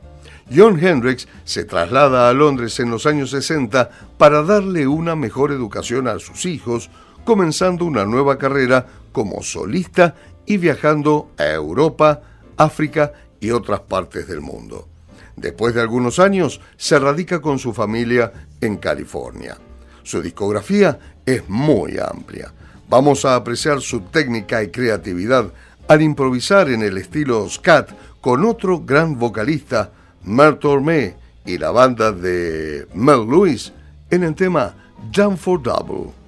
John 0.53 0.79
Hendricks 0.79 1.27
se 1.43 1.65
traslada 1.65 2.29
a 2.29 2.33
Londres 2.33 2.79
en 2.79 2.91
los 2.91 3.05
años 3.05 3.31
60 3.31 3.89
para 4.17 4.43
darle 4.43 4.87
una 4.87 5.15
mejor 5.15 5.51
educación 5.51 6.07
a 6.07 6.19
sus 6.19 6.45
hijos, 6.45 6.89
comenzando 7.25 7.85
una 7.85 8.05
nueva 8.05 8.37
carrera 8.37 8.85
como 9.15 9.41
solista 9.41 10.13
y 10.45 10.57
viajando 10.57 11.31
a 11.37 11.45
Europa, 11.45 12.21
África 12.57 13.13
y 13.39 13.51
otras 13.51 13.79
partes 13.79 14.27
del 14.27 14.41
mundo. 14.41 14.89
Después 15.37 15.73
de 15.73 15.79
algunos 15.79 16.19
años, 16.19 16.59
se 16.75 16.99
radica 16.99 17.39
con 17.41 17.57
su 17.57 17.71
familia 17.71 18.33
en 18.59 18.75
California. 18.75 19.57
Su 20.03 20.21
discografía 20.21 20.99
es 21.25 21.47
muy 21.47 21.97
amplia. 21.97 22.51
Vamos 22.89 23.23
a 23.23 23.37
apreciar 23.37 23.79
su 23.79 24.01
técnica 24.01 24.61
y 24.61 24.67
creatividad 24.67 25.45
al 25.87 26.01
improvisar 26.01 26.69
en 26.69 26.81
el 26.81 26.97
estilo 26.97 27.47
scat 27.49 27.91
con 28.19 28.43
otro 28.43 28.81
gran 28.81 29.17
vocalista, 29.17 29.91
Mel 30.25 30.57
Tormé, 30.57 31.15
y 31.45 31.57
la 31.57 31.71
banda 31.71 32.11
de 32.11 32.85
Mel 32.93 33.25
Lewis 33.29 33.71
en 34.09 34.23
el 34.23 34.35
tema 34.35 34.75
Jump 35.15 35.37
for 35.37 35.61
Double. 35.61 36.24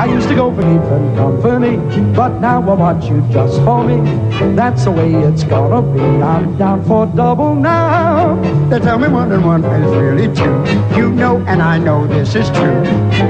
I 0.00 0.06
used 0.06 0.28
to 0.28 0.34
go 0.34 0.50
for 0.50 0.62
different 0.62 1.14
company, 1.14 1.76
but 2.14 2.40
now 2.40 2.62
I 2.62 2.74
want 2.74 3.04
you 3.04 3.20
just 3.30 3.60
for 3.64 3.84
me. 3.84 4.00
That's 4.56 4.84
the 4.84 4.92
way 4.92 5.12
it's 5.12 5.44
gonna 5.44 5.82
be. 5.82 6.00
I'm 6.00 6.56
down 6.56 6.82
for 6.86 7.04
double 7.04 7.54
now. 7.54 8.40
They 8.70 8.78
tell 8.78 8.98
me 8.98 9.08
one 9.08 9.30
and 9.30 9.44
one 9.44 9.62
is 9.62 9.94
really 9.94 10.34
two. 10.34 10.56
You 10.96 11.10
know 11.10 11.44
and 11.46 11.60
I 11.60 11.76
know 11.76 12.06
this 12.06 12.34
is 12.34 12.48
true. 12.48 12.80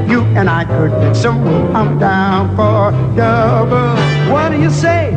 You 0.07 0.23
and 0.39 0.49
I 0.49 0.64
could 0.64 0.93
make 1.03 1.16
some 1.16 1.43
move. 1.43 1.75
I'm 1.75 1.99
down 1.99 2.55
for 2.55 2.93
double. 3.16 3.97
What 4.33 4.51
do 4.51 4.62
you 4.62 4.71
say? 4.71 5.11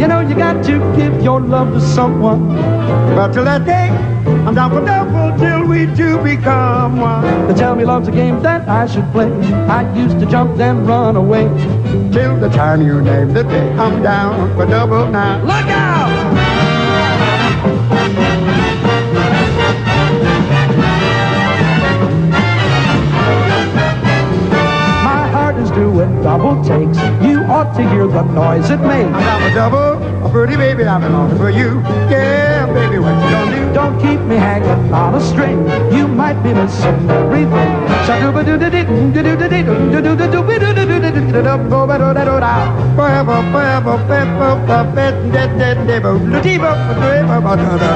You 0.00 0.08
know 0.08 0.20
you 0.20 0.34
got 0.34 0.64
to 0.64 0.78
give 0.96 1.22
your 1.22 1.38
love 1.38 1.74
to 1.74 1.82
someone. 1.82 2.48
But 3.14 3.34
till 3.34 3.44
that 3.44 3.66
day, 3.66 3.90
I'm 4.46 4.54
down 4.54 4.70
for 4.70 4.82
double 4.84 5.38
till 5.38 5.66
we 5.66 5.84
do 5.84 6.16
become 6.22 6.98
one. 6.98 7.46
They 7.46 7.54
tell 7.54 7.74
me 7.74 7.84
love's 7.84 8.08
a 8.08 8.10
game 8.10 8.42
that 8.42 8.66
I 8.68 8.86
should 8.86 9.10
play. 9.12 9.30
I 9.68 9.80
used 9.94 10.18
to 10.20 10.26
jump 10.26 10.56
then 10.56 10.86
run 10.86 10.93
away. 10.94 11.48
Till 12.12 12.38
the 12.38 12.48
time 12.48 12.80
you 12.80 13.00
name 13.02 13.32
the 13.32 13.42
day, 13.42 13.68
I'm 13.72 14.00
down 14.02 14.54
for 14.54 14.64
double 14.66 15.06
now. 15.08 15.42
Look 15.42 15.66
out! 15.66 16.10
My 25.02 25.26
heart 25.34 25.56
is 25.56 25.70
doing 25.72 26.22
double 26.22 26.62
takes. 26.62 26.98
You 27.26 27.40
ought 27.50 27.74
to 27.76 27.82
hear 27.90 28.06
the 28.06 28.22
noise 28.22 28.70
it 28.70 28.78
makes. 28.78 29.08
I'm 29.08 29.12
down 29.12 29.40
for 29.42 29.54
double. 29.54 30.26
A 30.26 30.30
pretty 30.30 30.56
baby, 30.56 30.84
I've 30.84 31.00
been 31.00 31.38
for 31.38 31.50
you. 31.50 31.80
Yeah, 32.08 32.53
baby, 32.74 32.98
what 32.98 33.14
you 33.22 33.30
gonna 33.30 33.56
do? 33.56 33.72
Don't 33.72 33.96
keep 34.00 34.20
me 34.20 34.36
hanging 34.36 34.92
on 34.92 35.14
a 35.14 35.20
string. 35.20 35.58
You 35.92 36.08
might 36.08 36.42
be 36.42 36.52
missing 36.52 37.08
everything. 37.10 37.70
Forever, 42.96 43.42
forever, 43.52 43.98
forever, 44.06 44.66
forever, 44.66 44.94
dead, 45.32 45.58
dead, 45.58 45.86
devil. 45.86 46.18
Latiba, 46.18 46.72
forever, 47.00 47.40
forever. 47.42 47.92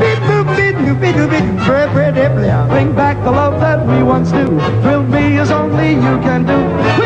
Beep, 0.00 0.20
boop, 0.28 0.46
beep, 0.56 0.76
doop, 0.76 1.00
beep, 1.00 1.16
doop, 1.16 1.30
beep, 1.30 1.66
forever, 1.66 2.12
forever. 2.12 2.68
Bring 2.70 2.94
back 2.94 3.22
the 3.24 3.32
love 3.32 3.60
that 3.60 3.86
we 3.86 4.02
once 4.02 4.32
knew. 4.32 4.58
Thrill 4.82 5.02
me 5.02 5.38
as 5.38 5.50
only 5.50 5.90
you 5.94 6.14
can 6.26 6.46
do. 6.46 7.05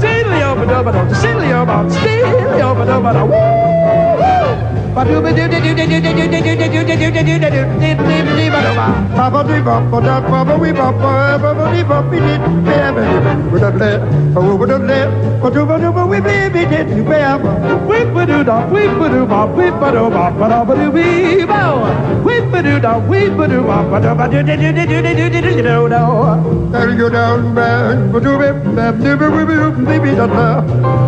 Diddly-o-ba-do-ba-do, 0.00 1.02
diddly-o-ba, 1.22 1.76
diddly-o-ba-do, 1.90 3.24
woo! 3.26 3.87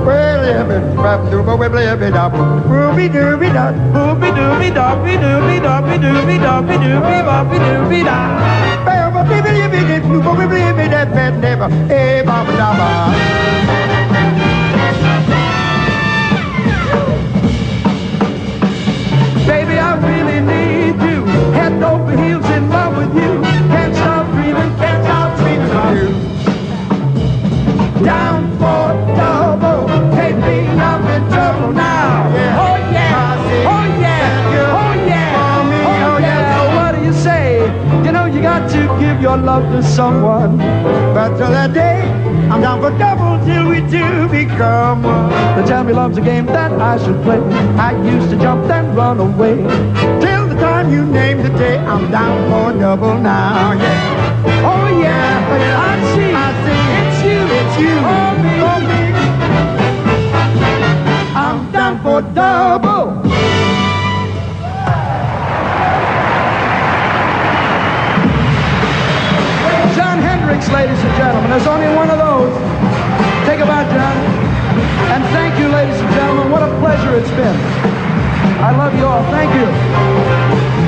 Well, 0.06 0.44
yeah, 0.46 1.30
do, 1.30 1.42
but 1.42 1.58
we 1.58 1.68
play 1.68 1.86
a 1.88 1.96
bit 1.96 2.14
up. 2.14 2.32
Ruby, 2.66 3.08
dooby, 3.08 3.52
da. 3.52 3.70
Ba, 3.70 3.79
Boopy 3.94 4.28
doopy 4.36 4.68
doopy 4.76 5.14
doopy 5.22 5.56
doopy 5.64 5.96
doopy 6.04 6.36
doopy 6.44 6.76
doopy 6.84 7.16
boopy 7.28 7.56
doopy 7.64 8.00
da. 8.04 8.18
Bam, 8.86 9.12
bam, 9.12 9.26
bam, 9.28 9.40
bam, 9.40 9.60
bam, 9.60 9.80
bam, 9.80 10.28
bam, 10.30 10.38
bam, 10.38 10.40
bam, 10.40 10.40
bam, 10.40 10.56
bam, 10.90 11.26
bam, 11.30 11.58
bam, 11.58 11.76
bam, 12.26 12.46
bam, 12.46 12.56
bam, 12.58 12.76
bam, 12.78 13.99
your 39.30 39.38
love 39.38 39.62
to 39.72 39.82
someone. 39.82 40.58
But 41.14 41.36
till 41.36 41.50
that 41.50 41.72
day, 41.72 42.02
I'm 42.50 42.60
down 42.60 42.80
for 42.82 42.90
double 42.98 43.38
till 43.46 43.68
we 43.68 43.78
two 43.94 44.28
become 44.28 45.02
one. 45.02 45.30
They 45.54 45.64
tell 45.70 45.84
me 45.84 45.92
love's 45.92 46.18
a 46.18 46.20
game 46.20 46.46
that 46.46 46.72
I 46.72 46.98
should 47.02 47.22
play. 47.22 47.40
I 47.88 47.90
used 48.14 48.30
to 48.30 48.36
jump 48.36 48.66
then 48.66 48.94
run 48.96 49.20
away. 49.20 49.56
Till 50.22 50.44
the 50.48 50.56
time 50.66 50.92
you 50.92 51.04
name 51.06 51.38
the 51.42 51.50
day, 51.50 51.76
I'm 51.78 52.10
down 52.10 52.36
for 52.50 52.78
double 52.78 53.18
now. 53.18 53.72
Yeah. 53.72 54.70
Oh 54.72 54.86
yeah, 55.04 55.88
I 55.88 55.94
see. 56.12 56.32
I 56.46 56.50
see. 56.64 56.82
It's 57.00 57.18
you. 57.28 57.40
It's 57.58 57.76
you. 57.82 57.94
Oh 58.16 58.30
me. 58.42 58.54
Oh, 58.70 58.80
me. 58.90 59.02
I'm 61.44 61.58
down 61.72 61.94
for 62.02 62.20
double. 62.34 63.06
ladies 70.72 70.98
and 71.02 71.14
gentlemen. 71.16 71.50
There's 71.50 71.66
only 71.66 71.88
one 71.94 72.10
of 72.10 72.18
those. 72.18 72.52
Take 73.46 73.60
a 73.60 73.66
bow, 73.66 73.82
John. 73.90 74.16
And 75.10 75.24
thank 75.34 75.58
you, 75.58 75.68
ladies 75.68 76.00
and 76.00 76.10
gentlemen. 76.14 76.50
What 76.50 76.62
a 76.62 76.70
pleasure 76.78 77.16
it's 77.16 77.30
been. 77.30 77.56
I 78.62 78.76
love 78.76 78.94
you 78.94 79.04
all. 79.04 79.22
Thank 79.30 79.52
you. 79.54 80.79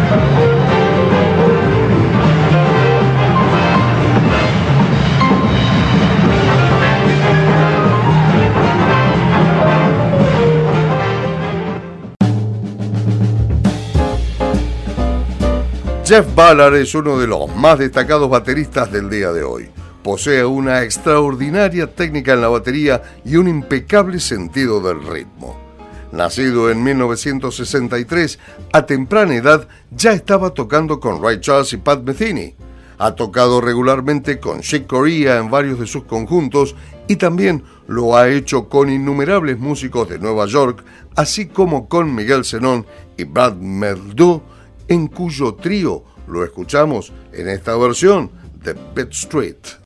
Jeff 16.12 16.34
Ballard 16.34 16.74
es 16.74 16.94
uno 16.94 17.18
de 17.18 17.26
los 17.26 17.48
más 17.56 17.78
destacados 17.78 18.28
bateristas 18.28 18.92
del 18.92 19.08
día 19.08 19.32
de 19.32 19.44
hoy. 19.44 19.70
Posee 20.02 20.44
una 20.44 20.82
extraordinaria 20.82 21.94
técnica 21.94 22.34
en 22.34 22.42
la 22.42 22.48
batería 22.48 23.00
y 23.24 23.36
un 23.36 23.48
impecable 23.48 24.20
sentido 24.20 24.82
del 24.82 25.02
ritmo. 25.06 25.58
Nacido 26.12 26.70
en 26.70 26.82
1963, 26.84 28.38
a 28.74 28.84
temprana 28.84 29.36
edad 29.36 29.66
ya 29.90 30.12
estaba 30.12 30.50
tocando 30.50 31.00
con 31.00 31.22
Ray 31.22 31.40
Charles 31.40 31.72
y 31.72 31.78
Pat 31.78 32.02
Metheny. 32.02 32.56
Ha 32.98 33.14
tocado 33.14 33.62
regularmente 33.62 34.38
con 34.38 34.60
Chick 34.60 34.86
Corea 34.86 35.38
en 35.38 35.50
varios 35.50 35.80
de 35.80 35.86
sus 35.86 36.04
conjuntos 36.04 36.76
y 37.08 37.16
también 37.16 37.64
lo 37.86 38.18
ha 38.18 38.28
hecho 38.28 38.68
con 38.68 38.90
innumerables 38.90 39.58
músicos 39.58 40.10
de 40.10 40.18
Nueva 40.18 40.44
York, 40.44 40.84
así 41.16 41.46
como 41.46 41.88
con 41.88 42.14
Miguel 42.14 42.44
Zenón 42.44 42.84
y 43.16 43.24
Brad 43.24 43.54
Meldau, 43.54 44.42
en 44.92 45.06
cuyo 45.06 45.54
trío 45.54 46.04
lo 46.26 46.44
escuchamos 46.44 47.12
en 47.32 47.48
esta 47.48 47.76
versión 47.76 48.30
de 48.62 48.76
Bed 48.94 49.08
Street. 49.10 49.81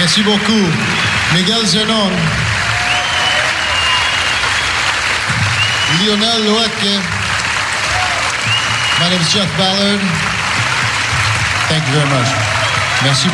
Merci 0.00 0.22
beaucoup. 0.22 0.66
Miguel 1.34 1.66
Zenon. 1.66 2.10
Lionel 6.00 6.42
Loetke. 6.46 6.94
My 8.98 9.10
name 9.10 9.20
is 9.20 9.30
Jeff 9.30 9.58
Ballard. 9.58 10.00
Thank 11.68 11.84
you 11.86 11.92
very 11.92 12.08
much. 12.08 12.28
Merci. 13.04 13.28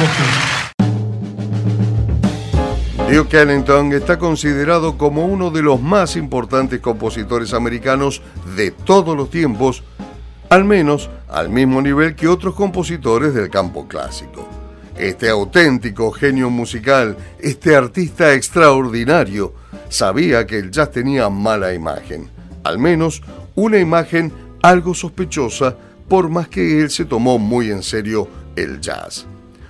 Duke 3.12 3.40
Ellington 3.40 3.92
está 3.92 4.18
considerado 4.18 4.98
como 4.98 5.24
uno 5.24 5.52
de 5.52 5.62
los 5.62 5.80
más 5.80 6.16
importantes 6.16 6.80
compositores 6.80 7.54
americanos 7.54 8.22
de 8.56 8.72
todos 8.72 9.16
los 9.16 9.30
tiempos, 9.30 9.84
al 10.50 10.64
menos 10.64 11.10
al 11.28 11.48
mismo 11.48 11.80
nivel 11.80 12.16
que 12.16 12.26
otros 12.26 12.56
compositores 12.56 13.34
del 13.34 13.50
campo 13.50 13.86
clásico. 13.86 14.55
Este 14.98 15.28
auténtico 15.28 16.10
genio 16.10 16.48
musical, 16.50 17.16
este 17.38 17.76
artista 17.76 18.32
extraordinario, 18.34 19.54
sabía 19.88 20.46
que 20.46 20.58
el 20.58 20.70
jazz 20.70 20.90
tenía 20.90 21.28
mala 21.28 21.74
imagen, 21.74 22.30
al 22.64 22.78
menos 22.78 23.22
una 23.54 23.78
imagen 23.78 24.32
algo 24.62 24.94
sospechosa, 24.94 25.76
por 26.08 26.28
más 26.28 26.48
que 26.48 26.80
él 26.80 26.90
se 26.90 27.04
tomó 27.04 27.38
muy 27.38 27.70
en 27.70 27.82
serio 27.82 28.28
el 28.54 28.80
jazz. 28.80 29.26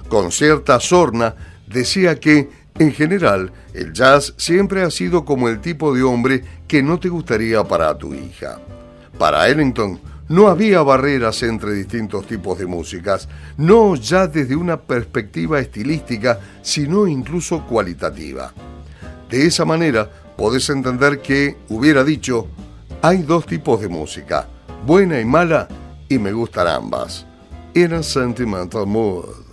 Con 0.08 0.30
cierta 0.30 0.78
sorna 0.78 1.34
decía 1.66 2.20
que 2.20 2.48
en 2.78 2.92
general, 2.92 3.52
el 3.72 3.92
jazz 3.94 4.34
siempre 4.36 4.82
ha 4.82 4.90
sido 4.90 5.24
como 5.24 5.48
el 5.48 5.60
tipo 5.60 5.94
de 5.94 6.02
hombre 6.02 6.44
que 6.68 6.82
no 6.82 7.00
te 7.00 7.08
gustaría 7.08 7.64
para 7.64 7.96
tu 7.96 8.12
hija. 8.12 8.58
Para 9.18 9.48
Ellington, 9.48 9.98
no 10.28 10.48
había 10.48 10.82
barreras 10.82 11.42
entre 11.42 11.72
distintos 11.72 12.26
tipos 12.26 12.58
de 12.58 12.66
músicas, 12.66 13.28
no 13.56 13.94
ya 13.94 14.26
desde 14.26 14.56
una 14.56 14.80
perspectiva 14.80 15.60
estilística, 15.60 16.40
sino 16.62 17.06
incluso 17.06 17.64
cualitativa. 17.64 18.52
De 19.30 19.46
esa 19.46 19.64
manera, 19.64 20.10
podés 20.36 20.68
entender 20.70 21.20
que 21.20 21.56
hubiera 21.68 22.04
dicho, 22.04 22.48
hay 23.02 23.22
dos 23.22 23.46
tipos 23.46 23.80
de 23.80 23.88
música, 23.88 24.46
buena 24.84 25.20
y 25.20 25.24
mala, 25.24 25.68
y 26.08 26.18
me 26.18 26.32
gustan 26.32 26.68
ambas. 26.68 27.26
In 27.74 27.92
a 27.92 28.02
sentimental 28.02 28.86
mood. 28.86 29.45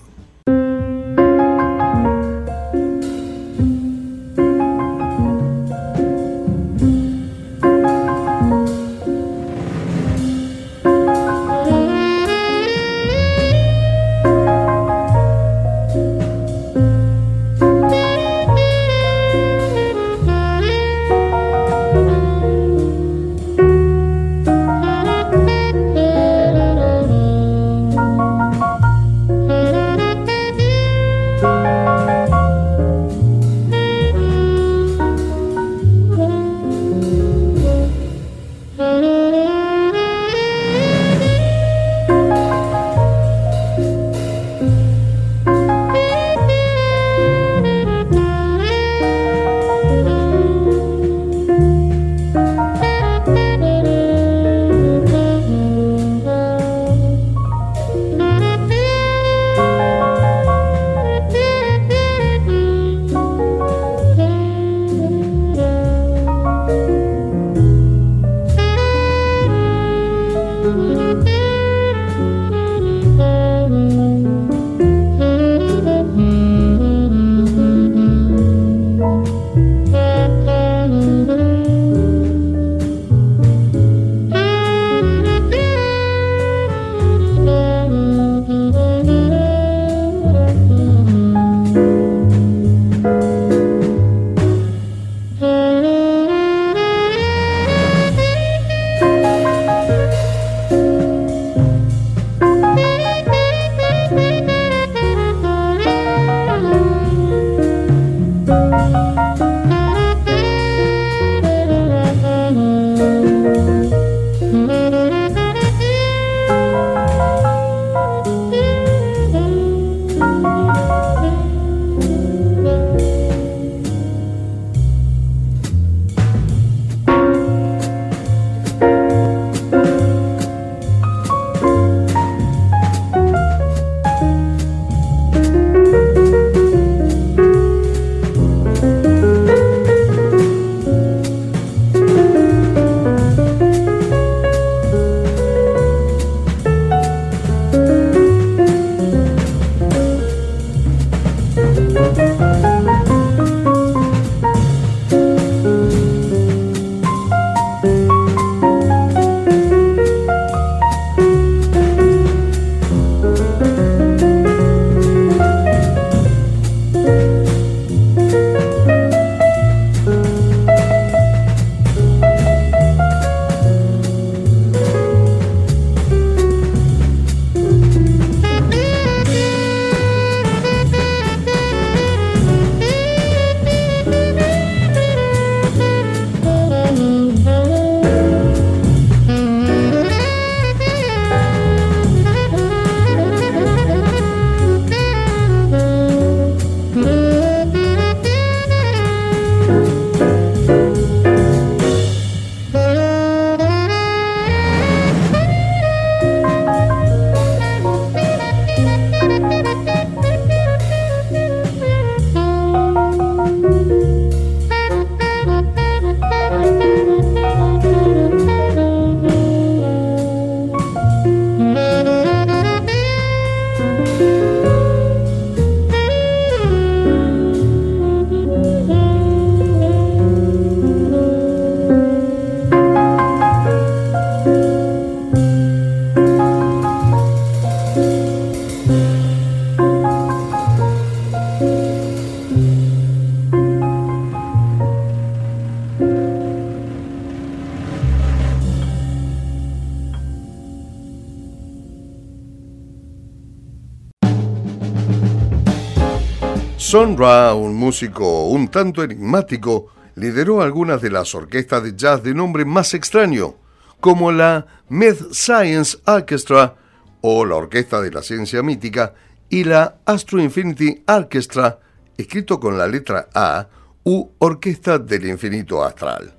Son 256.94 257.18
Ra, 257.18 257.56
un 257.56 257.74
músico 257.74 258.46
un 258.50 258.68
tanto 258.68 259.02
enigmático, 259.02 259.88
lideró 260.14 260.62
algunas 260.62 261.02
de 261.02 261.10
las 261.10 261.34
orquestas 261.34 261.82
de 261.82 261.96
jazz 261.96 262.22
de 262.22 262.36
nombre 262.36 262.66
más 262.66 262.94
extraño, 262.94 263.56
como 264.00 264.32
la 264.32 264.68
Myth 264.90 265.32
Science 265.32 265.98
Orchestra 266.06 266.76
o 267.22 267.46
la 267.46 267.56
Orquesta 267.56 268.00
de 268.00 268.12
la 268.12 268.22
Ciencia 268.22 268.62
Mítica 268.62 269.16
y 269.50 269.64
la 269.64 270.02
Astro 270.06 270.40
Infinity 270.40 271.04
Orchestra, 271.08 271.80
escrito 272.16 272.60
con 272.60 272.78
la 272.78 272.86
letra 272.86 273.28
A, 273.34 273.68
u 274.04 274.30
Orquesta 274.38 275.00
del 275.00 275.26
Infinito 275.26 275.84
Astral. 275.84 276.32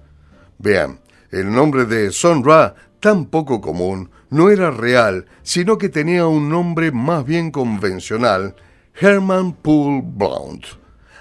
Vean, 0.58 1.00
el 1.32 1.52
nombre 1.52 1.84
de 1.84 2.12
Son 2.12 2.44
Ra, 2.44 2.76
tan 3.00 3.24
poco 3.24 3.60
común, 3.60 4.08
no 4.30 4.50
era 4.50 4.70
real, 4.70 5.26
sino 5.42 5.78
que 5.78 5.88
tenía 5.88 6.28
un 6.28 6.48
nombre 6.48 6.92
más 6.92 7.24
bien 7.24 7.50
convencional, 7.50 8.54
Herman 8.94 9.54
Poole 9.54 10.02
Blount. 10.04 10.66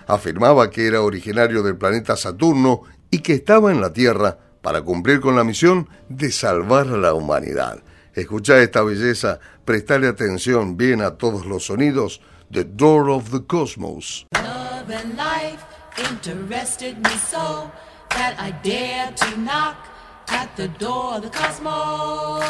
Afirmaba 0.07 0.69
que 0.69 0.85
era 0.87 1.01
originario 1.01 1.63
del 1.63 1.77
planeta 1.77 2.15
Saturno 2.15 2.83
y 3.09 3.19
que 3.19 3.33
estaba 3.33 3.71
en 3.71 3.81
la 3.81 3.91
Tierra 3.91 4.37
para 4.61 4.81
cumplir 4.81 5.19
con 5.19 5.35
la 5.35 5.43
misión 5.43 5.89
de 6.07 6.31
salvar 6.31 6.87
a 6.87 6.97
la 6.97 7.13
humanidad. 7.13 7.83
Escucha 8.13 8.59
esta 8.59 8.83
belleza, 8.83 9.39
prestale 9.65 10.07
atención 10.07 10.77
bien 10.77 11.01
a 11.01 11.17
todos 11.17 11.45
los 11.45 11.65
sonidos 11.65 12.21
The 12.51 12.63
Door 12.65 13.09
of 13.09 13.31
the 13.31 13.43
Cosmos. 13.45 14.27
Love 14.35 14.91
and 14.91 15.17
life 15.17 15.63
interested 16.11 16.97
me 16.97 17.09
so 17.29 17.71
that 18.09 18.35
I 18.39 18.51
dared 18.61 19.17
to 19.17 19.37
knock 19.37 19.77
at 20.27 20.55
the 20.55 20.67
door 20.67 21.15
of 21.15 21.23
the 21.23 21.29
cosmos. 21.29 22.43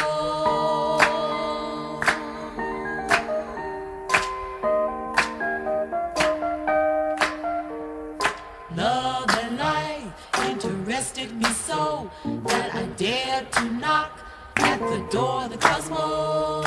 Me 11.44 11.50
so 11.54 12.10
that 12.24 12.74
I 12.74 12.84
dared 12.98 13.52
to 13.54 13.66
knock 13.72 14.20
at 14.58 14.80
the 14.80 15.06
door 15.12 15.44
of 15.44 15.50
the 15.52 15.58
cosmos. 15.58 16.64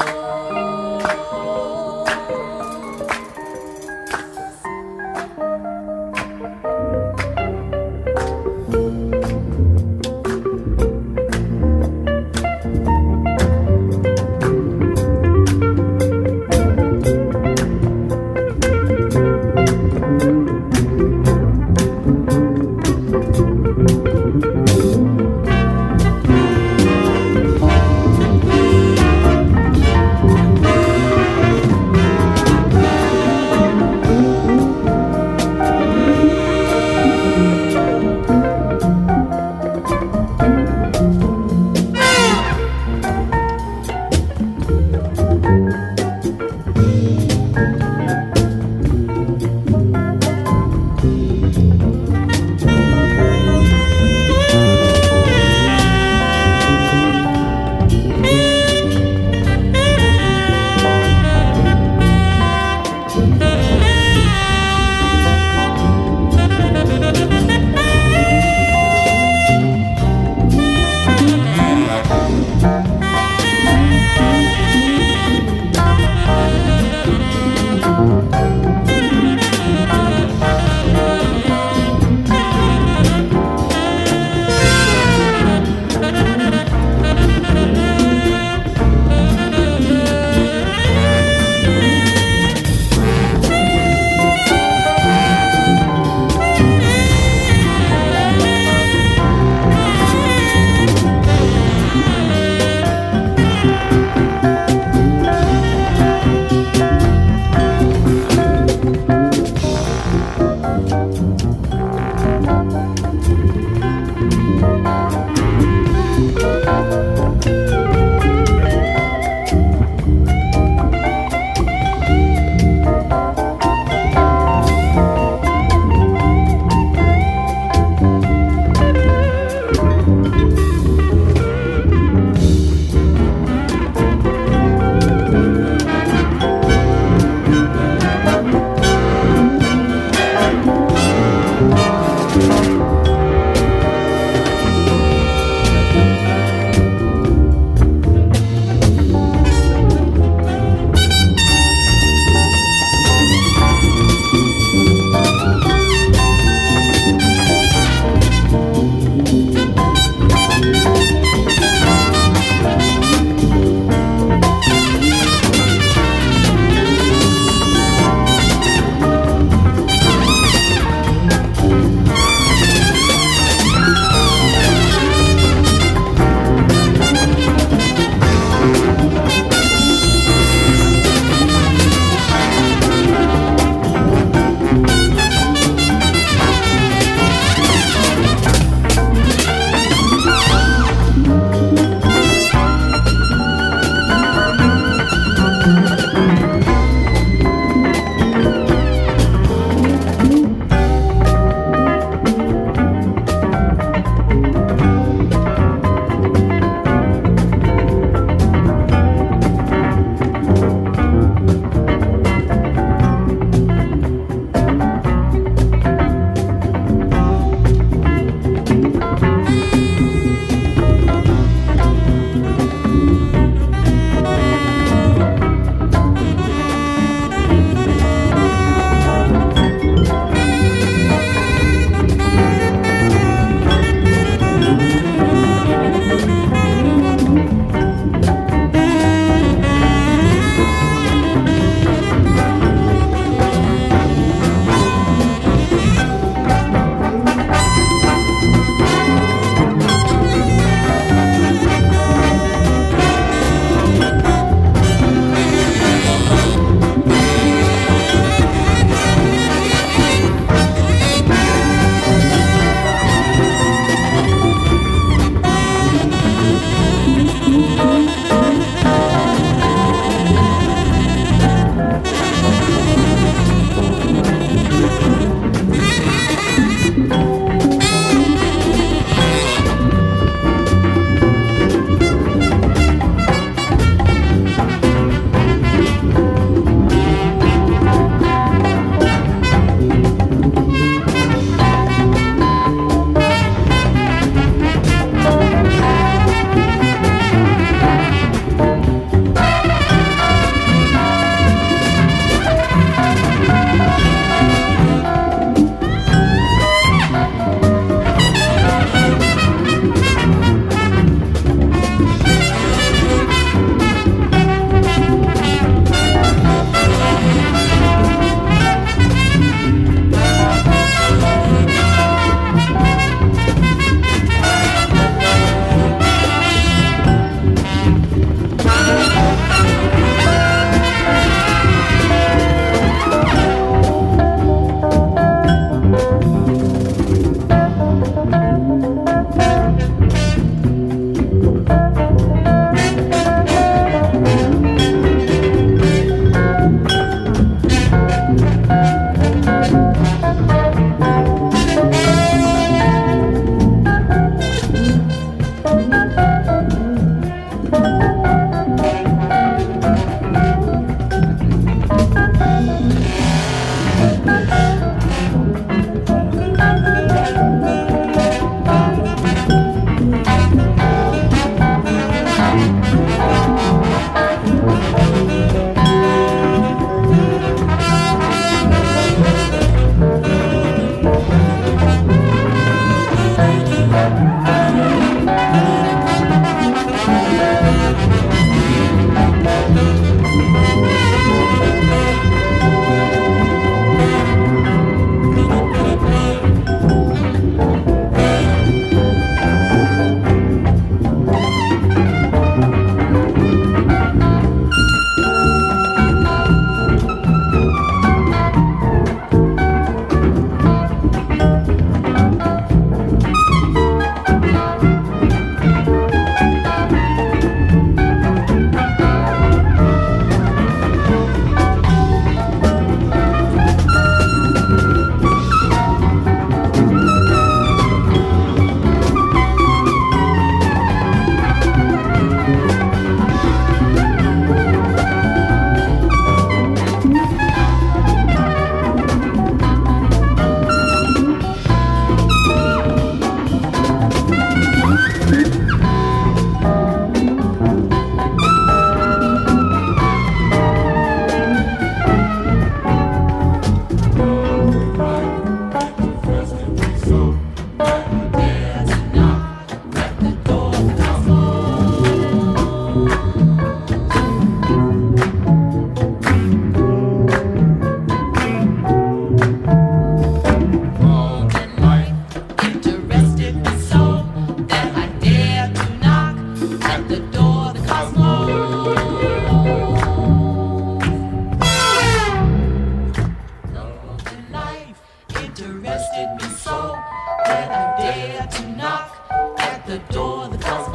interested 485.60 486.36
me 486.40 486.48
so. 486.56 486.98
That 487.46 487.70
I 487.70 488.12
dared 488.12 488.50
to 488.50 488.68
knock 488.76 489.16
at 489.58 489.86
the 489.86 489.98
door 490.12 490.48
that 490.48 490.78
was 490.78 490.85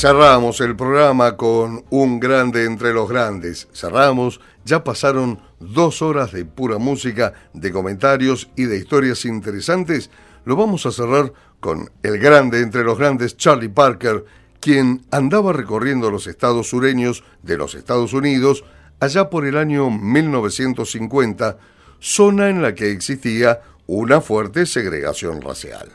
cerramos 0.00 0.60
el 0.60 0.76
programa 0.76 1.36
con 1.36 1.84
un 1.90 2.20
grande 2.20 2.66
entre 2.66 2.92
los 2.92 3.08
grandes. 3.08 3.66
Cerramos, 3.72 4.40
ya 4.64 4.84
pasaron 4.84 5.40
dos 5.58 6.02
horas 6.02 6.30
de 6.30 6.44
pura 6.44 6.78
música, 6.78 7.32
de 7.52 7.72
comentarios 7.72 8.48
y 8.54 8.66
de 8.66 8.76
historias 8.76 9.24
interesantes. 9.24 10.08
Lo 10.44 10.54
vamos 10.54 10.86
a 10.86 10.92
cerrar 10.92 11.32
con 11.58 11.90
el 12.04 12.18
grande 12.20 12.60
entre 12.60 12.84
los 12.84 12.96
grandes, 12.96 13.36
Charlie 13.36 13.70
Parker, 13.70 14.24
quien 14.60 15.04
andaba 15.10 15.52
recorriendo 15.52 16.12
los 16.12 16.28
estados 16.28 16.68
sureños 16.68 17.24
de 17.42 17.56
los 17.56 17.74
Estados 17.74 18.12
Unidos 18.12 18.62
allá 19.00 19.28
por 19.28 19.46
el 19.46 19.56
año 19.56 19.90
1950, 19.90 21.58
zona 21.98 22.50
en 22.50 22.62
la 22.62 22.72
que 22.76 22.92
existía 22.92 23.62
una 23.88 24.20
fuerte 24.20 24.64
segregación 24.64 25.42
racial. 25.42 25.90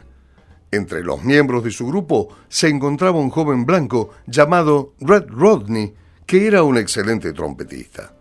Entre 0.74 1.04
los 1.04 1.24
miembros 1.24 1.64
de 1.64 1.70
su 1.70 1.86
grupo 1.86 2.30
se 2.50 2.68
encontraba 2.68 3.20
un 3.20 3.30
joven 3.30 3.64
blanco 3.64 4.10
llamado 4.26 4.94
Red 5.00 5.26
Rodney, 5.28 5.94
que 6.26 6.48
era 6.48 6.64
un 6.64 6.80
excelente 6.80 7.32
trompetista. 7.32 8.12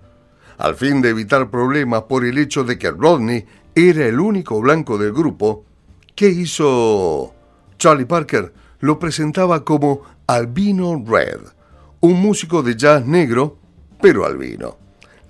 Al 0.59 0.75
fin 0.75 1.01
de 1.01 1.09
evitar 1.09 1.51
problemas 1.51 2.03
por 2.03 2.27
el 2.27 2.37
hecho 2.37 2.63
de 2.63 2.79
que 2.79 2.91
Rodney 2.91 3.47
era 3.75 4.05
el 4.05 4.21
único 4.21 4.61
blanco 4.61 4.99
del 4.99 5.15
grupo, 5.15 5.65
¿qué 6.15 6.29
hizo 6.29 7.33
Charlie 7.79 8.05
Parker? 8.05 8.53
Lo 8.81 8.99
presentaba 8.99 9.65
como 9.65 10.03
Albino 10.27 11.03
Red, 11.07 11.41
un 12.01 12.21
músico 12.21 12.63
de 12.63 12.77
jazz 12.77 13.07
negro, 13.07 13.57
pero 13.99 14.27
albino. 14.27 14.77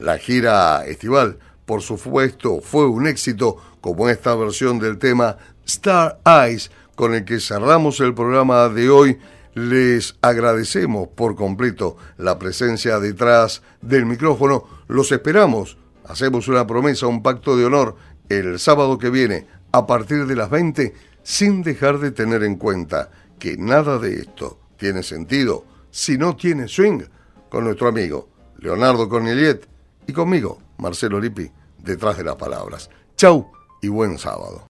La 0.00 0.18
gira 0.18 0.84
estival, 0.86 1.38
por 1.66 1.82
supuesto, 1.82 2.60
fue 2.60 2.88
un 2.88 3.06
éxito, 3.06 3.58
como 3.80 4.08
esta 4.08 4.34
versión 4.34 4.80
del 4.80 4.98
tema 4.98 5.36
Star 5.64 6.18
Eyes, 6.24 6.70
con 7.02 7.14
el 7.14 7.24
que 7.24 7.40
cerramos 7.40 7.98
el 7.98 8.14
programa 8.14 8.68
de 8.68 8.88
hoy. 8.88 9.18
Les 9.54 10.14
agradecemos 10.22 11.08
por 11.08 11.34
completo 11.34 11.96
la 12.16 12.38
presencia 12.38 13.00
detrás 13.00 13.62
del 13.80 14.06
micrófono. 14.06 14.68
Los 14.86 15.10
esperamos. 15.10 15.78
Hacemos 16.06 16.46
una 16.46 16.64
promesa, 16.64 17.08
un 17.08 17.20
pacto 17.20 17.56
de 17.56 17.64
honor 17.64 17.96
el 18.28 18.60
sábado 18.60 18.98
que 18.98 19.10
viene 19.10 19.48
a 19.72 19.84
partir 19.84 20.26
de 20.26 20.36
las 20.36 20.48
20, 20.48 20.94
sin 21.24 21.64
dejar 21.64 21.98
de 21.98 22.12
tener 22.12 22.44
en 22.44 22.54
cuenta 22.54 23.10
que 23.40 23.56
nada 23.56 23.98
de 23.98 24.20
esto 24.20 24.60
tiene 24.76 25.02
sentido 25.02 25.64
si 25.90 26.16
no 26.16 26.36
tiene 26.36 26.68
swing 26.68 27.00
con 27.48 27.64
nuestro 27.64 27.88
amigo 27.88 28.28
Leonardo 28.58 29.08
Corneliet 29.08 29.66
y 30.06 30.12
conmigo, 30.12 30.62
Marcelo 30.78 31.18
Lippi, 31.18 31.50
detrás 31.78 32.16
de 32.16 32.22
las 32.22 32.36
palabras. 32.36 32.88
Chau 33.16 33.50
y 33.80 33.88
buen 33.88 34.18
sábado. 34.18 34.68